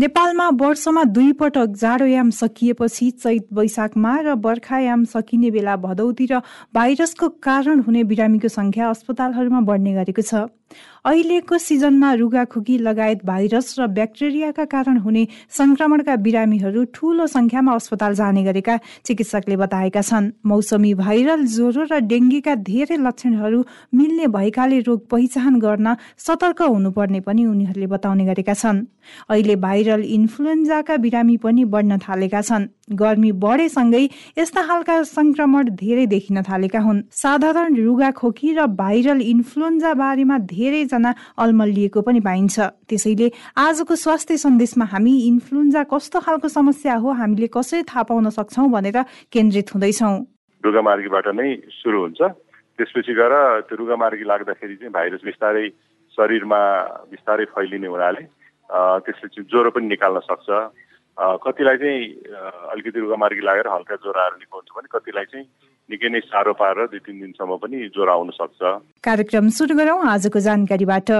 नेपालमा 0.00 0.48
वर्षमा 0.60 1.02
दुई 1.06 1.32
पटक 1.32 1.72
जाडोयाम 1.76 2.28
सकिएपछि 2.30 3.10
चैत 3.22 3.48
वैशाखमा 3.52 4.12
र 4.20 4.34
बर्खायाम 4.44 5.04
सकिने 5.04 5.50
बेला 5.50 5.74
भदौतिर 5.76 6.32
भाइरसको 6.74 7.28
कारण 7.44 7.80
हुने 7.80 8.04
बिरामीको 8.08 8.48
संख्या 8.48 8.88
अस्पतालहरूमा 8.90 9.60
बढ्ने 9.68 9.92
गरेको 9.94 10.22
छ। 10.22 10.48
अहिलेको 11.04 11.58
सिजनमा 11.58 12.12
रुगाखुकी 12.14 12.76
लगायत 12.78 13.24
भाइरस 13.24 13.74
र 13.78 13.86
ब्याक्टेरियाका 13.88 14.64
कारण 14.64 14.96
हुने 15.00 15.26
संक्रमणका 15.58 16.16
बिरामीहरू 16.16 16.84
ठूलो 16.94 17.26
संख्यामा 17.26 17.74
अस्पताल 17.74 18.14
जाने 18.14 18.42
गरेका 18.44 18.76
चिकित्सकले 19.06 19.56
बताएका 19.56 20.02
छन्। 20.02 20.30
मौसमी 20.46 20.92
भाइरल 20.94 21.46
ज्वरो 21.46 21.84
र 21.90 22.00
डेङ्गीका 22.04 22.54
धेरै 22.68 22.96
लक्षणहरू 23.00 23.60
मिल्ने 23.94 24.26
भएकाले 24.28 24.80
रोग 24.88 25.00
पहिचान 25.08 25.58
गर्न 25.58 25.96
सतर्क 26.18 26.62
हुनुपर्ने 26.62 27.20
पनि 27.24 27.46
उनीहरूले 27.46 27.86
बताउने 27.86 28.24
गरेका 28.24 28.54
छन्। 28.54 28.84
अहिले 29.30 29.56
भाइरल 29.56 30.02
इन्फ्लुएन्जाका 30.04 30.96
बिरामी 30.96 31.36
पनि 31.44 31.64
बढ्न 31.64 31.98
थालेका 31.98 32.40
छन्। 32.42 32.68
गर्मी 32.92 33.30
बढेसँगै 33.38 34.04
यस्ता 34.38 34.62
खालका 34.66 35.02
संक्रमण 35.06 35.68
धेरै 35.78 36.06
देखिन 36.06 36.42
थालेका 36.42 36.80
हुन्। 36.80 37.02
साधारण 37.12 37.76
रुगाखोकी 37.76 38.50
र 38.58 38.66
भाइरल 38.74 39.20
इन्फ्लुएन्जा 39.22 39.92
बारेमा 39.94 40.38
धेरैजना 40.50 41.10
अल्मलिएको 41.38 42.00
पनि 42.02 42.20
पाइन्छ। 42.20 42.56
त्यसैले 42.88 43.30
आजको 43.56 43.94
स्वास्थ्य 43.94 44.36
सन्देशमा 44.36 44.84
हामी 44.90 45.14
इन्फ्लुएन्जा 45.26 45.82
कस्तो 45.86 46.18
खालको 46.20 46.48
समस्या 46.48 46.94
हो 46.98 47.08
हामीले 47.14 47.46
कसरी 47.54 47.82
थाहा 47.86 48.02
पाउन 48.10 48.28
सक्छौ 48.30 48.66
भनेर 48.68 48.98
केन्द्रित 49.30 49.74
हुँदैछौ। 49.74 50.12
रुगामार्गीबाट 50.64 51.26
नै 51.38 51.48
सुरु 51.78 51.98
हुन्छ। 52.00 52.20
त्यसपछि 52.76 53.12
गएर 53.12 53.34
त्यो 53.68 53.76
रुगामार्गी 53.76 54.24
लाग्दाखेरि 54.24 54.74
चाहिँ 54.76 54.92
भाइरस 54.92 55.22
बिस्तारै 55.24 55.66
शरीरमा 56.16 56.60
बिस्तारै 57.12 57.44
फैलिने 57.54 57.86
हुनाले 57.86 58.22
त्यसपछि 59.04 59.40
ज्वरो 59.46 59.70
पनि 59.70 59.86
निकाल्न 59.86 60.18
सक्छ। 60.26 60.48
कतिलाई 61.20 61.76
चाहिँ 61.76 62.00
अलिकति 62.72 62.98
रुगामार्गी 63.00 63.42
लागेर 63.44 63.68
हल्का 63.68 63.96
ज्वरोहरू 64.00 64.36
निको 64.40 64.56
हुन्छ 64.56 64.70
भने 64.76 64.88
कतिलाई 64.88 65.24
चाहिँ 65.32 65.44
निकै 65.90 66.08
नै 66.08 66.20
साह्रो 66.24 66.52
पारेर 66.56 66.86
दुई 66.88 67.00
तिन 67.04 67.16
दिनसम्म 67.20 67.56
पनि 67.60 67.76
ज्वरो 67.92 68.12
आउन 68.12 68.30
सक्छ। 68.32 68.60
कार्यक्रम 69.04 69.48
सुरु 69.52 69.74
गरौँ 69.76 70.00
आजको 70.08 70.40
जानकारीबाट। 70.40 71.10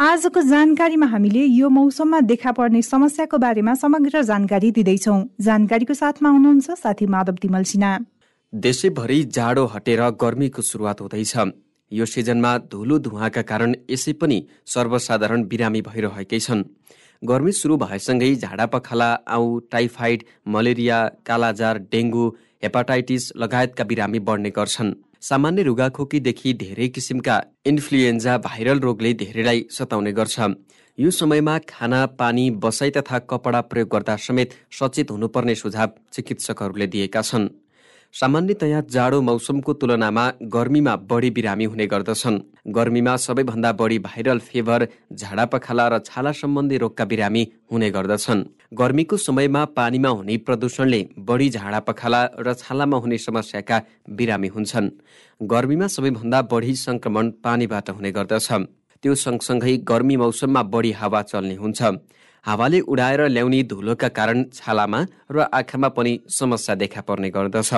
आजको 0.00 0.40
जानकारीमा 0.52 1.06
हामीले 1.06 1.42
यो 1.54 1.68
मौसममा 1.70 2.20
देखा 2.28 2.52
पर्ने 2.52 2.82
समस्याको 2.82 3.38
बारेमा 3.38 3.74
समग्र 3.78 4.22
जानकारी 4.22 4.70
दिँदैछौ। 4.76 5.16
जानकारीको 5.40 5.94
साथमा 5.94 6.28
हुनुहुन्छ 6.28 6.76
साथी 6.84 7.06
माधव 7.08 7.36
तिमल 7.40 7.62
सिन्हा। 7.72 7.92
देशैभरि 8.52 9.18
जाडो 9.32 9.64
हटेर 9.72 10.02
गर्मीको 10.20 10.62
सुरुवात 10.62 11.00
हुँदैछ। 11.00 11.34
यो 11.92 12.04
सिजनमा 12.04 12.52
धुलो 12.68 12.98
धुवाका 13.00 13.42
कारण 13.48 13.74
यसै 13.90 14.12
पनि 14.20 14.38
सर्वसाधारण 14.66 15.44
बिरामी 15.48 15.80
भइरहेकै 15.82 16.38
छन्। 16.38 16.64
गर्मी 17.22 17.52
सुरु 17.52 17.76
भएसँगै 17.76 18.34
झाडा 18.36 18.64
पखाला 18.66 19.06
आउ 19.26 19.58
टाइफाइड 19.72 20.22
मलेरिया 20.46 20.98
कालाजार 21.26 21.78
डेङ्गु 21.92 22.26
हेपाटाइटिस 22.62 23.32
लगायतका 23.36 23.84
बिरामी 23.84 24.18
बढ्ने 24.18 24.50
गर्छन्। 24.50 24.92
सामान्य 25.20 25.62
रुगाखोकीदेखि 25.62 26.52
धेरै 26.54 26.88
किसिमका 26.88 27.36
इन्फ्लुएन्जा 27.66 28.36
भाइरल 28.38 28.80
रोगले 28.80 29.12
धेरैलाई 29.14 29.66
सताउने 29.70 30.12
गर्छ। 30.12 30.38
यो 30.98 31.10
समयमा 31.10 31.58
खाना 31.68 32.04
पानी 32.20 32.50
बसाई 32.62 32.90
तथा 32.90 33.18
कपडा 33.30 33.60
प्रयोग 33.66 33.88
गर्दा 33.88 34.16
समेत 34.16 34.54
सचेत 34.78 35.10
हुनुपर्ने 35.10 35.54
सुझाव 35.54 35.90
चिकित्सकहरूले 36.12 36.86
दिएका 36.86 37.22
छन्। 37.22 37.48
सामान्यतया 38.14 38.80
जाडो 38.90 39.20
मौसमको 39.22 39.72
तुलनामा 39.72 40.22
गर्मीमा 40.52 40.94
बढी 41.10 41.30
बिरामी 41.30 41.64
हुने 41.64 41.86
गर्दछन्। 41.86 42.38
गर्मीमा 42.74 43.14
सबैभन्दा 43.16 43.72
बढी 43.72 43.98
भाइरल 43.98 44.38
फेभर 44.38 44.86
झाडा 45.12 45.44
पखाला 45.44 45.86
र 45.88 45.98
छाला 46.00 46.32
सम्बन्धी 46.32 46.76
रोगका 46.78 47.04
बिरामी 47.04 47.46
हुने 47.72 47.90
गर्दछन्। 47.90 48.42
गर्मीको 48.74 49.16
समयमा 49.16 49.64
पानीमा 49.76 50.08
हुने 50.08 50.36
प्रदूषणले 50.40 51.00
बढी 51.28 51.48
झाडा 51.50 51.80
पखाला 51.80 52.24
र 52.40 52.54
छालामा 52.54 52.96
हुने 52.96 53.18
समस्याका 53.18 53.82
बिरामी 54.10 54.48
हुन्छन्। 54.48 54.90
गर्मीमा 55.40 55.86
सबैभन्दा 55.86 56.42
बढी 56.50 56.74
संक्रमण 56.76 57.30
पानीबाट 57.44 57.90
हुने 57.90 58.10
गर्दछ। 58.10 58.48
त्यो 59.02 59.14
सँगसँगै 59.14 59.76
गर्मी 59.86 60.16
मौसममा 60.16 60.62
बढी 60.64 60.92
हावा 60.92 61.22
चल्ने 61.22 61.54
हुन्छ। 61.54 61.82
हावाले 62.48 62.78
उडाएर 62.82 63.20
ल्याउने 63.28 63.62
धुलोका 63.68 64.08
कारण 64.08 64.42
छालामा 64.54 65.00
र 65.30 65.44
आँखामा 65.52 65.88
पनि 65.92 66.12
समस्या 66.32 66.74
देखा 66.74 67.00
पर्ने 67.04 67.30
गर्दछ। 67.30 67.72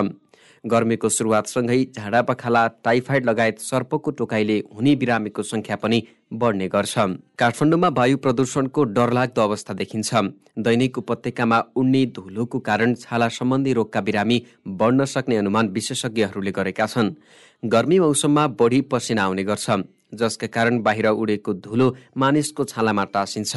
गर्मीको 0.65 1.09
सुरुवातसँगै 1.09 1.79
झाडा 1.97 2.21
पखाला 2.23 2.67
टाइफाइड 2.85 3.27
लगायत 3.27 3.59
सर्पको 3.61 4.11
टोकाइले 4.11 4.59
हुने 4.75 4.95
बिरामीको 4.95 5.43
संख्या 5.43 5.77
पनि 5.77 6.03
बढ्ने 6.33 6.69
गर्छ। 6.69 6.95
काठमाडौँमा 7.39 7.89
वायु 7.99 8.17
प्रदूषणको 8.23 8.85
डरलाग्दो 8.95 9.43
अवस्था 9.43 9.75
देखिन्छ। 9.75 10.15
दैनिक 10.63 10.99
उपत्यकामा 10.99 11.63
उड्ने 11.77 12.07
धुलोको 12.15 12.59
कारण 12.61 12.95
छाला 12.95 13.29
सम्बन्धी 13.29 13.73
रोगका 13.73 14.01
बिरामी 14.01 14.43
बढ्न 14.79 15.05
सक्ने 15.05 15.37
अनुमान 15.37 15.69
विशेषज्ञहरूले 15.75 16.53
गरेका 16.53 16.87
छन्। 16.87 17.15
गर्मी 17.63 17.99
मौसममा 17.99 18.47
बढी 18.55 18.81
पसिना 18.87 19.25
आउने 19.25 19.45
गर्छ 19.45 19.83
जसका 20.15 20.47
कारण 20.47 20.83
बाहिर 20.83 21.07
उडेको 21.09 21.55
धुलो 21.59 21.95
मानिसको 22.17 22.65
छालामा 22.67 23.05
टाँसिन्छ। 23.15 23.57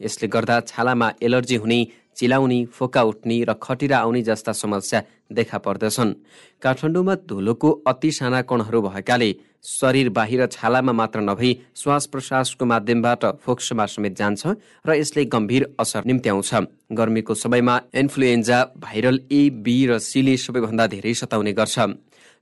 यसले 0.00 0.28
गर्दा 0.28 0.60
छालामा 0.66 1.12
एलर्जी 1.22 1.56
हुने 1.56 1.80
चिलाउने 2.16 2.64
फोका 2.66 3.02
उठ्ने 3.02 3.36
र 3.44 3.52
खटिरा 3.62 3.98
आउने 3.98 4.22
जस्ता 4.22 4.52
समस्या 4.52 5.02
देखा 5.32 5.58
पर्दछन्। 5.58 6.14
काठमाडौँमा 6.62 7.14
धुलोको 7.28 7.70
अति 7.86 8.10
साना 8.12 8.40
कणहरू 8.42 8.80
भएकाले 8.82 9.30
शरीर 9.64 10.08
बाहिर 10.10 10.46
छालामा 10.46 10.92
मात्र 10.92 11.20
नभई 11.20 11.52
श्वास 11.76 12.06
प्रश्वासको 12.12 12.64
माध्यमबाट 12.64 13.24
फोक्सोमा 13.44 13.86
समेत 13.86 14.16
जान्छ 14.16 14.46
र 14.86 14.94
यसले 14.94 15.24
गम्भीर 15.24 15.66
असर 15.80 16.04
निम्त्याउँछ। 16.06 16.50
गर्मीको 16.92 17.34
समयमा 17.34 17.80
इन्फ्लुएन्जा 17.94 18.58
भाइरल 18.78 19.20
ए 19.30 19.42
बी 19.64 19.76
र 19.86 19.98
सीले 20.00 20.36
सबैभन्दा 20.36 20.86
धेरै 20.86 21.14
सताउने 21.14 21.52
गर्छ। 21.52 21.78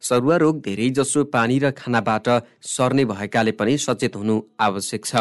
सरुवा 0.02 0.36
रोग 0.36 0.60
धेरै 0.62 0.88
जसो 0.94 1.24
पानी 1.26 1.58
र 1.58 1.70
खानाबाट 1.74 2.26
सर्ने 2.62 3.04
भएकाले 3.04 3.52
पनि 3.52 3.76
सचेत 3.78 4.16
हुनु 4.16 4.40
आवश्यक 4.60 5.04
छ। 5.04 5.14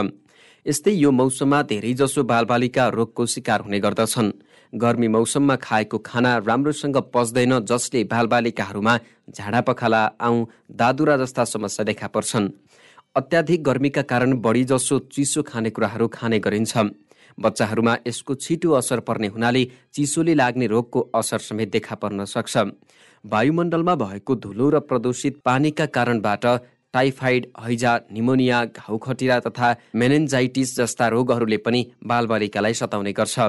यस्तै 0.67 0.91
यो 0.94 1.11
मौसममा 1.11 1.61
धेरैजसो 1.63 2.22
बालबालिका 2.23 2.88
रोगको 2.89 3.25
शिकार 3.25 3.61
हुने 3.61 3.79
गर्दछन्। 3.79 4.31
गर्मी 4.73 5.07
मौसममा 5.07 5.55
खाएको 5.55 5.97
खाना 6.00 6.31
राम्रोसँग 6.44 6.97
पच्दैन 7.13 7.53
जसले 7.63 8.03
बालबालिकाहरूमा 8.03 8.97
झाडा 9.31 9.61
पखाला 9.61 10.01
आउँ 10.19 10.47
दादुरा 10.72 11.16
जस्ता 11.17 11.44
समस्या 11.45 11.83
देखा 11.85 12.07
पर्छन्। 12.07 12.51
अत्याधिक 13.16 13.63
गर्मीका 13.63 14.01
कारण 14.01 14.33
बढीजसो 14.44 15.00
चिसो 15.07 15.44
खानेकुराहरू 15.44 16.07
खाने 16.07 16.39
गरिन्छ। 16.39 16.75
बच्चाहरूमा 17.38 17.94
यसको 18.07 18.35
छिटो 18.35 18.72
असर 18.73 19.00
पर्ने 19.07 19.27
हुनाले 19.27 19.63
चिसोले 19.94 20.33
लाग्ने 20.36 20.68
रोगको 20.68 21.00
असर 21.15 21.39
समेत 21.39 21.71
देखा 21.71 21.95
पर्न 21.95 22.25
सक्छ। 22.25 22.56
वायुमण्डलमा 23.25 23.95
भएको 23.95 24.36
धुलो 24.36 24.69
र 24.69 24.80
प्रदूषित 24.80 25.39
पानीका 25.45 25.86
कारणबाट 25.86 26.45
टाइफाइड 26.94 27.48
हैजा 27.62 28.00
निमोनिया 28.12 28.63
घाउ 28.66 28.98
खटिरा 28.98 29.39
तथा 29.39 29.75
मेनेन्जाइटिस 29.95 30.75
जस्ता 30.78 31.07
रोगहरूले 31.07 31.57
पनि 31.66 31.86
बालबालिकालाई 32.07 32.74
सताउने 32.74 33.13
गर्छ। 33.13 33.39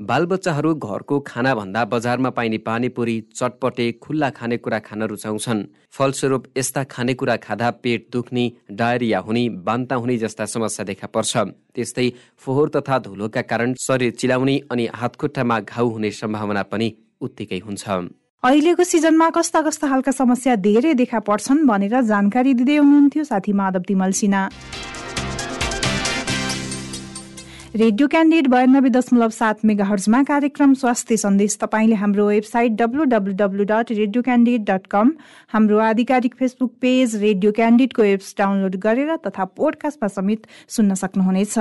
बालबच्चाहरू 0.00 0.74
घरको 0.74 1.18
खानाभन्दा 1.20 1.84
बजारमा 1.84 2.30
पाइने 2.30 2.58
पानीपुरी 2.58 3.14
चटपटे 3.36 3.90
खुल्ला 4.02 4.30
खानेकुरा 4.30 4.78
खान 4.78 5.02
रुचाउँछन्। 5.02 5.62
फलस्वरूप 5.92 6.46
यस्ता 6.56 6.82
खानेकुरा 6.84 7.36
खाँदा 7.36 7.70
पेट 7.82 8.08
दुख्ने 8.12 8.50
डायरिया 8.72 9.18
हुने 9.18 9.48
बान्ता 9.62 9.94
हुने 9.94 10.16
जस्ता 10.18 10.44
समस्या 10.46 10.84
देखा 10.84 11.06
पर्छ। 11.06 11.36
त्यस्तै 11.74 12.10
फोहोर 12.38 12.68
तथा 12.76 12.98
धुलोका 12.98 13.42
कारण 13.42 13.74
शरीर 13.80 14.12
चिलाउने 14.18 14.58
अनि 14.70 14.88
हातखुट्टामा 14.94 15.60
घाउ 15.60 15.88
हुने 15.88 16.10
सम्भावना 16.10 16.62
पनि 16.62 16.92
उत्तिकै 17.20 17.58
हुन्छ। 17.58 17.84
अहिलेको 18.44 18.84
सिजनमा 18.84 19.28
कस्ता 19.34 19.60
कस्ता 19.62 19.88
खालका 19.88 20.12
समस्या 20.12 20.54
धेरै 20.64 20.92
देखा 20.94 21.18
पर्छन् 21.26 21.60
भनेर 21.68 22.00
जानकारी 22.08 22.52
दिँदै 22.54 22.76
हुनुहुन्थ्यो 22.76 23.22
साथी 23.24 23.52
माधव 23.60 23.82
तिमल 23.88 24.10
सिन्हा। 24.18 24.42
रेडियो 27.74 28.08
क्यान्डिडेट 28.08 28.50
बयानब्बे 28.54 28.90
दशमलव 28.96 29.30
सात 29.36 29.64
मेगा 29.64 29.84
हर्जमा 29.84 30.22
कार्यक्रम 30.24 30.74
स्वास्थ्य 30.82 31.16
सन्देश 31.24 31.56
तपाईँले 31.62 31.96
हाम्रो 32.02 32.26
website 32.28 32.76
W 32.82 33.04
dot 33.72 33.92
radio 33.92 34.22
candidate 34.22 34.68
dot 34.70 34.86
com 34.92 35.16
हाम्रो 35.54 35.78
आधिकारिक 35.88 36.34
फेसबुक 36.38 36.72
पेज 36.84 37.16
रेडियो 37.22 37.52
क्यान्डिडेटको 37.60 38.02
एप्स 38.12 38.34
डाउनलोड 38.38 38.76
गरेर 38.84 39.16
तथा 39.26 39.44
पोडकास्टमा 39.56 40.08
समेत 40.20 40.46
सुन्न 40.76 41.00
सक्नुहुनेछ। 41.02 41.58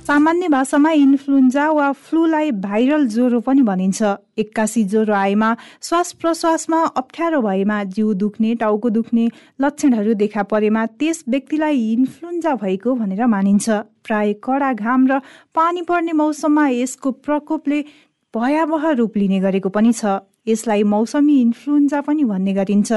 सामान्य 0.00 0.48
भाषामा 0.48 0.90
इन्फ्लुन्जा 0.96 1.68
वा 1.70 1.90
फ्लूलाई 2.04 2.50
भाइरल 2.60 3.06
ज्वरो 3.08 3.40
पनि 3.46 3.62
भनिन्छ। 3.62 4.02
एक्कासी 4.38 4.84
ज्वरो 4.84 5.14
आएमा 5.14 5.48
श्वास 5.82 6.12
प्रश्वासमा 6.20 6.80
अप्ठ्यारो 6.96 7.40
भएमा 7.42 7.82
जिउ 7.92 8.12
दुख्ने 8.22 8.54
टाउको 8.62 8.90
दुख्ने 8.90 9.28
लक्षणहरू 9.60 10.14
देखा 10.22 10.42
परेमा 10.52 10.86
त्यस 10.98 11.24
व्यक्तिलाई 11.28 11.76
इन्फ्लुन्जा 11.92 12.54
भएको 12.64 12.94
भनेर 12.94 13.26
मानिन्छ। 13.26 13.68
प्राय 14.06 14.32
कडा 14.40 14.72
घाम 14.72 15.06
र 15.06 15.20
पानी 15.54 15.82
पर्ने 15.84 16.12
मौसममा 16.16 16.68
यसको 16.70 17.10
प्रकोपले 17.20 17.84
भयावह 18.34 18.90
रूप 18.96 19.16
लिने 19.16 19.40
गरेको 19.40 19.68
पनि 19.68 19.92
छ। 19.92 20.18
यसलाई 20.46 20.82
मौसमी 20.82 21.40
इन्फ्लुन्जा 21.40 22.00
पनि 22.00 22.24
भन्ने 22.24 22.52
गरिन्छ। 22.52 22.92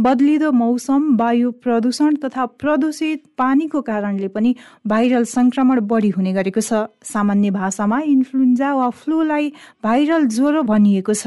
बदलिदो 0.00 0.50
मौसम 0.52 1.16
वायु 1.16 1.50
प्रदूषण 1.62 2.16
तथा 2.24 2.46
प्रदूषित 2.60 3.22
पानीको 3.38 3.80
कारणले 3.80 4.28
पनि 4.28 4.54
भाइरल 4.86 5.24
संक्रमण 5.24 5.80
बढी 5.80 6.08
हुने 6.10 6.32
गरेको 6.32 6.60
छ। 6.60 6.86
सामान्य 7.02 7.50
भाषामा 7.50 8.00
इन्फ्लुन्जा 8.06 8.74
वा 8.74 8.90
फ्लूलाई 8.90 9.52
भाइरल 9.84 10.26
ज्वरो 10.28 10.62
भनिएको 10.62 11.14
छ। 11.14 11.26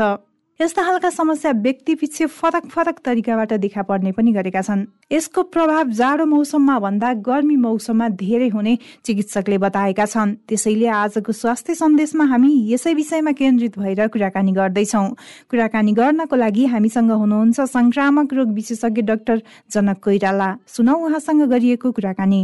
यस्ता 0.59 0.83
खालका 0.83 1.09
समस्या 1.09 1.51
व्यक्ति 1.53 1.93
पछि 1.95 2.25
फरक 2.25 2.65
फरक 2.65 2.99
तरिकाबाट 3.05 3.53
देखा 3.61 3.81
पर्ने 3.85 4.11
पनि 4.11 4.31
गरेका 4.33 4.61
छन्। 4.61 4.85
यसको 5.11 5.43
प्रभाव 5.53 5.89
जाडो 5.93 6.25
मौसममा 6.25 6.77
भन्दा 6.79 7.13
गर्मी 7.21 7.55
मौसममा 7.55 8.07
धेरै 8.17 8.47
हुने 8.49 8.77
चिकित्सकले 9.05 9.57
बताएका 9.57 10.05
छन्। 10.05 10.33
त्यसैले 10.49 10.87
आजको 10.97 11.31
स्वास्थ्य 11.31 11.75
सन्देशमा 11.77 12.25
हामी 12.25 12.73
यसै 12.73 12.93
विषयमा 12.93 13.31
केन्द्रित 13.37 13.77
भएर 13.79 14.07
कुराकानी 14.09 14.51
गर्दैछौ। 14.57 15.05
कुराकानी 15.45 15.91
गर्नको 15.93 16.35
लागि 16.35 16.65
हामीसँग 16.73 17.11
हुनुहुन्छ 17.13 17.61
संक्रामक 17.77 18.33
रोग 18.33 18.53
विशेषज्ञ 18.57 19.01
डाक्टर 19.13 19.41
जनक 19.71 20.03
कोइराला। 20.03 20.55
सुनौ 20.65 20.95
उहाँसँग 21.05 21.49
गरिएको 21.53 21.91
कुराकानी। 21.91 22.41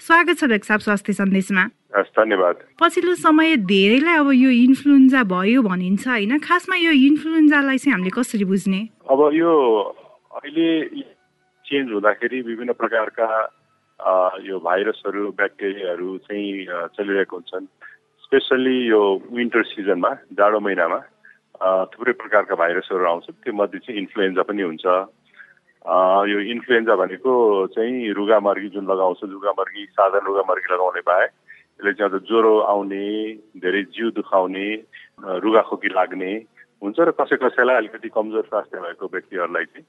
स्वागत 0.00 0.38
छ 0.38 0.44
डाक्टर 0.50 0.78
स्वास्थ्य 0.84 1.12
सन्देशमा। 1.12 1.62
धन्यवाद। 1.94 2.56
पछिल्लो 2.80 3.14
समय 3.14 3.56
धेरैलाई 3.64 4.16
अब 4.18 4.30
यो 4.34 4.50
इन्फ्लुएन्जा 4.50 5.22
भयो 5.24 5.62
भनिन्छ 5.62 6.06
होइन? 6.08 6.38
खासमा 6.44 6.76
यो 6.76 6.92
इन्फ्लुएन्जालाई 6.92 7.78
चाहिँ 7.78 7.92
हामीले 7.94 8.10
कसरी 8.10 8.44
बुझ्ने? 8.44 8.80
अब 9.08 9.20
यो 9.32 9.52
अहिले 10.34 10.68
चेन्ज 11.64 11.92
हुँदाखेरि 11.92 12.40
विभिन्न 12.42 12.72
प्रकारका 12.74 13.28
यो 14.44 14.58
भाइरसहरू 14.60 15.22
ब्याक्टेरियाहरू 15.40 16.08
चाहिँ 16.26 16.90
चलिरहेको 16.98 17.36
हुन्छन्। 17.36 17.64
स्पेसल्ली 18.28 18.76
यो 18.90 19.00
विन्टर 19.30 19.62
सिजनमा 19.72 20.10
जाडो 20.36 20.60
महिनामा 20.60 20.98
थुप्रै 21.94 22.12
प्रकारका 22.18 22.54
भाइरसहरू 22.60 23.04
आउँछ। 23.08 23.26
त्यो 23.30 23.52
मध्ये 23.56 23.78
चाहिँ 23.78 24.00
इन्फ्लुएन्जा 24.00 24.42
पनि 24.42 24.62
हुन्छ। 24.68 24.84
यो 25.84 26.38
इन्फ्लुएन्जा 26.52 26.94
भनेको 26.96 27.32
चाहिँ 27.76 28.12
रुगामर्गी 28.16 28.68
जुन 28.74 28.84
लगाउँछ 28.90 29.20
रुगामर्गी 29.24 29.84
साधारण 29.92 30.26
रुगामर्गी 30.26 30.72
लगाउने 30.72 31.00
बाहेक 31.04 31.30
यसले 31.80 31.92
चाहिँ 31.92 32.12
अझ 32.12 32.22
ज्वरो 32.28 32.54
आउने 32.72 33.04
धेरै 33.60 33.82
जिउ 33.92 34.10
दुखाउने 34.16 34.66
रुगाखोकी 35.44 35.88
लाग्ने 35.92 36.32
हुन्छ 36.82 36.98
र 36.98 37.10
कसै 37.20 37.36
कसैलाई 37.36 37.76
अलिकति 37.76 38.08
कमजोर 38.16 38.44
स्वास्थ्य 38.48 38.80
भएको 38.80 39.06
व्यक्तिहरूलाई 39.12 39.64
चाहिँ 39.72 39.86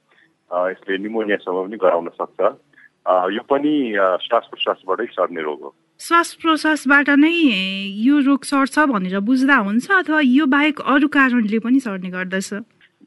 यसले 0.72 0.98
निमोनियासम्म 1.08 1.64
पनि 1.64 1.78
गराउन 1.80 2.10
सक्छ। 2.20 2.40
यो 3.06 3.42
पनि 3.50 3.74
श्वास 4.26 4.46
प्रश्वासबाटै 4.52 5.06
सर्ने 5.16 5.42
रोग 5.48 5.60
हो। 5.64 5.70
श्वास 6.00 6.34
प्रश्वासबाट 6.42 7.10
नै 7.24 7.32
यो 8.04 8.20
रोग 8.28 8.44
सर्छ 8.44 8.76
भनेर 8.92 9.20
बुझ्दा 9.24 9.58
हुन्छ 9.68 9.86
अथवा 9.92 10.20
यो 10.26 10.46
बाहेक 10.52 10.82
अरू 10.82 11.08
कारणले 11.08 11.60
पनि 11.66 11.80
सर्ने 11.80 12.10
गर्दछ? 12.10 12.50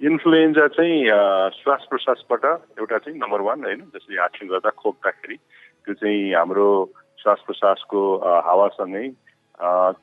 इन्फ्लुएन्जा 0.01 0.67
चाहिँ 0.79 1.05
श्वास 1.59 1.87
प्रश्वासबाट 1.91 2.45
एउटा 2.79 2.99
चाहिँ 2.99 3.19
नम्बर 3.19 3.41
वान 3.43 3.65
होइन 3.65 3.81
जसले 3.95 4.21
हार्टिङ 4.21 4.49
गर्दा 4.49 4.71
खोक्दाखेरि 4.79 5.37
त्यो 5.37 5.95
चाहिँ 5.95 6.35
हाम्रो 6.35 6.67
श्वास 7.19 7.41
प्रश्वासको 7.47 8.01
हावासँगै 8.47 9.09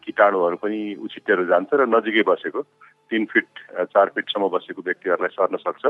किटाणुहरू 0.03 0.57
पनि 0.59 0.79
उछिटेर 0.99 1.43
जान्छ 1.47 1.71
र 1.79 1.87
नजिकै 1.87 2.23
बसेको। 2.27 2.61
तिन 3.07 3.25
फिट 3.31 3.47
चार 3.95 4.11
फिटसम्म 4.15 4.47
बसेको 4.51 4.81
व्यक्तिहरूलाई 4.83 5.31
सर्न 5.31 5.55
सक्छ। 5.63 5.85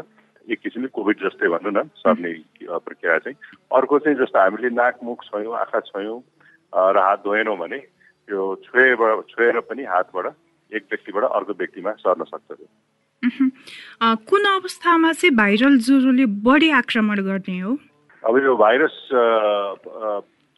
एक 0.53 0.59
किसिमले 0.61 0.93
कोभिड 0.93 1.17
जस्तै 1.25 1.49
भनौँ 1.49 1.73
न 1.73 1.89
सर्ने 1.97 2.31
प्रक्रिया 2.85 3.17
चाहिँ। 3.25 3.37
अर्को 3.73 3.99
चाहिँ 4.05 4.17
जस्तो 4.21 4.39
हामीले 4.39 4.69
नाक 4.69 5.01
मुख 5.01 5.23
छोयौँ 5.25 5.57
आँखा 5.65 5.79
छोयौँ 5.89 6.21
र 6.93 6.97
हात 7.01 7.19
धोएनौँ 7.25 7.57
भने 7.57 7.81
यो 8.29 8.41
छोएर 8.69 9.21
छोएर 9.33 9.59
पनि 9.65 9.83
हातबाट 9.89 10.25
एक 10.71 10.83
व्यक्तिबाट 10.93 11.23
अर्को 11.25 11.53
व्यक्तिमा 11.57 11.91
सर्न 12.05 12.23
सक्छ 12.29 12.53
कुन 14.29 14.43
अवस्थामा 14.45 15.11
चाहिँ 15.13 15.35
भाइरल 15.35 15.77
ज्वरोले 15.79 16.25
बढी 16.45 16.69
आक्रमण 16.81 17.21
गर्ने 17.25 17.59
हो? 17.59 17.77
अब 18.23 18.37
यो 18.43 18.55
भाइरस 18.57 18.95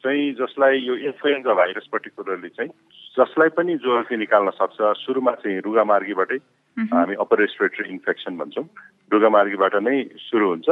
चाहिँ 0.04 0.25
जसलाई 0.40 0.78
यो 0.88 0.96
इन्फ्लुएन्जा 1.10 1.54
भाइरस 1.54 1.88
पर्टिकुलरली 1.92 2.50
चाहिँ 2.50 2.72
जसलाई 3.18 3.50
पनि 3.58 3.75
ज्वरो 3.81 4.02
चाहिँ 4.04 4.19
निकाल्न 4.19 4.50
सक्छ। 4.56 4.78
सुरुमा 5.04 5.31
चाहिँ 5.42 5.60
रुगामार्गीबाटै 5.66 6.38
हामी 6.78 7.16
अप्पर 7.18 7.40
रेस्पिरेटरी 7.40 7.90
इन्फेक्सन 7.90 8.38
भन्छौँ। 8.38 8.66
रुगामार्गीबाट 9.12 9.75
नै 9.81 9.98
सुरु 10.30 10.48
हुन्छ। 10.48 10.69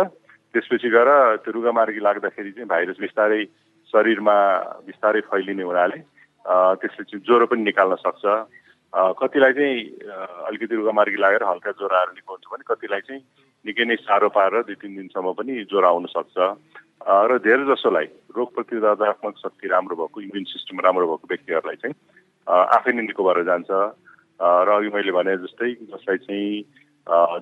त्यसपछि 0.53 0.89
गएर 0.89 1.09
त्यो 1.43 1.51
रुगामार्गी 1.51 1.99
लाग्दाखेरि 1.99 2.51
चाहिँ 2.51 2.69
भाइरस 2.69 2.97
बिस्तारै 3.01 3.41
शरीरमा 3.89 4.37
बिस्तारै 4.87 5.21
फैलिने 5.27 5.63
हुनाले 5.63 5.99
त्यसले 6.79 7.03
चाहिँ 7.03 7.23
ज्वरो 7.25 7.45
पनि 7.49 7.63
निकाल्न 7.63 7.95
सक्छ। 8.05 8.23
कतिलाई 8.95 9.53
चाहिँ 9.53 9.79
अलिकति 10.47 10.75
रुगामार्गी 10.75 11.19
लागेर 11.19 11.43
हल्का 11.43 11.71
ज्वरो 11.71 11.95
आएर 11.95 12.09
हुन्छ 12.23 12.47
भने 12.51 12.63
कतिलाई 12.67 13.01
चाहिँ 13.07 13.21
निकै 13.65 13.85
नै 13.85 13.95
साह्रो 14.07 14.29
पारेर 14.31 14.63
दुई 14.71 14.75
तिन 14.79 14.95
दिनसम्म 14.95 15.31
पनि 15.35 15.63
ज्वरो 15.67 15.87
आउन 15.87 16.05
सक्छ। 16.15 16.37
र 17.03 17.37
धेरै 17.43 17.65
जसोलाई 17.67 18.07
रोग 18.35 18.49
प्रतिरोधात्मक 18.55 19.35
शक्ति 19.37 19.67
राम्रो 19.67 19.95
भएको 19.95 20.21
इम्युन 20.21 20.43
सिस्टम 20.47 20.79
राम्रो 20.79 21.07
भएको 21.11 21.27
व्यक्तिहरूलाई 21.27 21.75
चाहिँ 21.83 21.95
आफै 22.47 22.91
नै 22.95 23.03
निको 23.03 23.23
भएर 23.27 23.43
जान्छ 23.43 23.69
र 24.39 24.69
अघि 24.79 24.89
मैले 24.95 25.11
भने 25.11 25.37
जस्तै 25.43 25.71
जसलाई 25.91 26.17
चाहिँ 26.23 26.49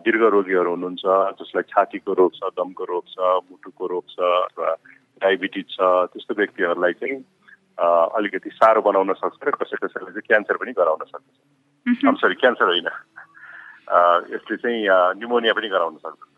दीर्घ 0.03 0.23
रोगीहरू 0.35 0.69
हुनुहुन्छ 0.73 1.05
जसलाई 1.37 1.69
छातीको 1.69 2.13
रोग 2.17 2.31
छ 2.33 2.49
दमको 2.57 2.83
रोग 2.91 3.05
छ 3.13 3.17
मुटुको 3.45 3.87
रोग 3.93 4.05
छ 4.09 4.19
अथवा 4.41 4.73
डायबिटिज 5.21 5.65
छ 5.69 5.93
त्यस्तो 6.11 6.33
व्यक्तिहरूलाई 6.33 6.93
चाहिँ 6.99 7.17
अलिकति 7.77 8.49
साह्रो 8.51 8.81
बनाउन 8.81 9.13
सक्छ 9.13 9.39
र 9.43 9.51
कसै 9.53 9.77
कसैलाई 9.77 10.11
चाहिँ 10.11 10.27
क्यान्सर 10.27 10.57
पनि 10.57 10.71
गराउन 10.73 11.05
सक्छ 11.05 12.19
सरी 12.19 12.35
क्यान्सर 12.35 12.65
होइन 12.65 12.89
यसले 14.33 14.57
चाहिँ 14.57 14.79
निमोनिया 15.19 15.53
पनि 15.53 15.69
गराउन 15.69 15.97
सक्छ 15.97 16.33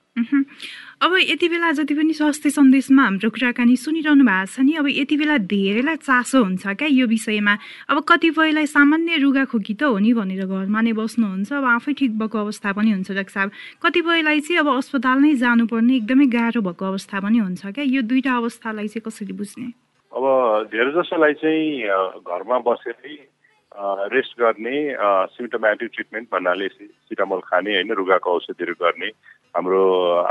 अब 1.03 1.13
यति 1.19 1.47
बेला 1.49 1.71
जति 1.71 1.93
पनि 1.93 2.13
स्वास्थ्य 2.13 2.49
सन्देशमा 2.49 3.03
हाम्रो 3.03 3.29
कुराकानी 3.29 3.75
सुनिरहनु 3.75 4.23
भएको 4.23 4.47
छ 4.47 4.59
नि 4.61 4.73
अब 4.73 4.87
यति 4.89 5.17
बेला 5.17 5.37
धेरैलाई 5.45 5.95
चासो 5.97 6.43
हुन्छ 6.43 6.67
क्या 6.73 6.87
यो 6.89 7.07
विषयमा 7.07 7.57
अब 7.89 7.99
कतिपयलाई 8.07 8.65
सामान्य 8.65 9.17
रुगाखोकी 9.19 9.73
त 9.75 9.83
हो 9.83 9.97
नि 9.99 10.13
भनेर 10.15 10.47
घरमा 10.47 10.81
नै 10.81 10.93
बस्नुहुन्छ 10.95 11.51
अब 11.51 11.65
आफै 11.67 11.93
ठिक 11.93 12.17
भएको 12.17 12.37
अवस्था 12.39 12.71
पनि 12.71 12.91
हुन्छ 12.91 13.11
डाक्टर 13.11 13.33
साहब 13.33 13.51
कतिपयलाई 13.83 14.39
चाहिँ 14.39 14.59
अब 14.59 14.69
अस्पताल 14.73 15.19
नै 15.19 15.33
जानुपर्ने 15.35 15.95
एकदमै 15.95 16.25
गाह्रो 16.31 16.61
भएको 16.63 16.85
अवस्था 16.87 17.19
पनि 17.19 17.37
हुन्छ 17.37 17.75
क्या 17.75 17.83
यो 17.85 18.01
दुइटा 18.07 18.35
अवस्थालाई 18.37 18.87
चाहिँ 18.87 19.03
कसरी 19.03 19.33
बुझ्ने 19.35 19.84
अब 20.15 20.25
धेरै 20.71 20.91
जसोलाई 20.95 21.33
चाहिँ 21.33 22.23
घरमा 22.23 22.57
बसेरै 22.65 23.15
रेस्ट 24.11 24.39
गर्ने 24.39 24.75
सिम्टोमेटिक 25.35 25.89
ट्रिटमेन्ट 25.93 26.27
भन्नाले 26.31 26.67
सिटामोल 26.77 27.41
खाने 27.43 27.73
होइन 27.73 27.91
रुगाको 27.91 28.31
औषधिहरू 28.31 28.75
गर्ने 28.79 29.09
हाम्रो 29.55 29.81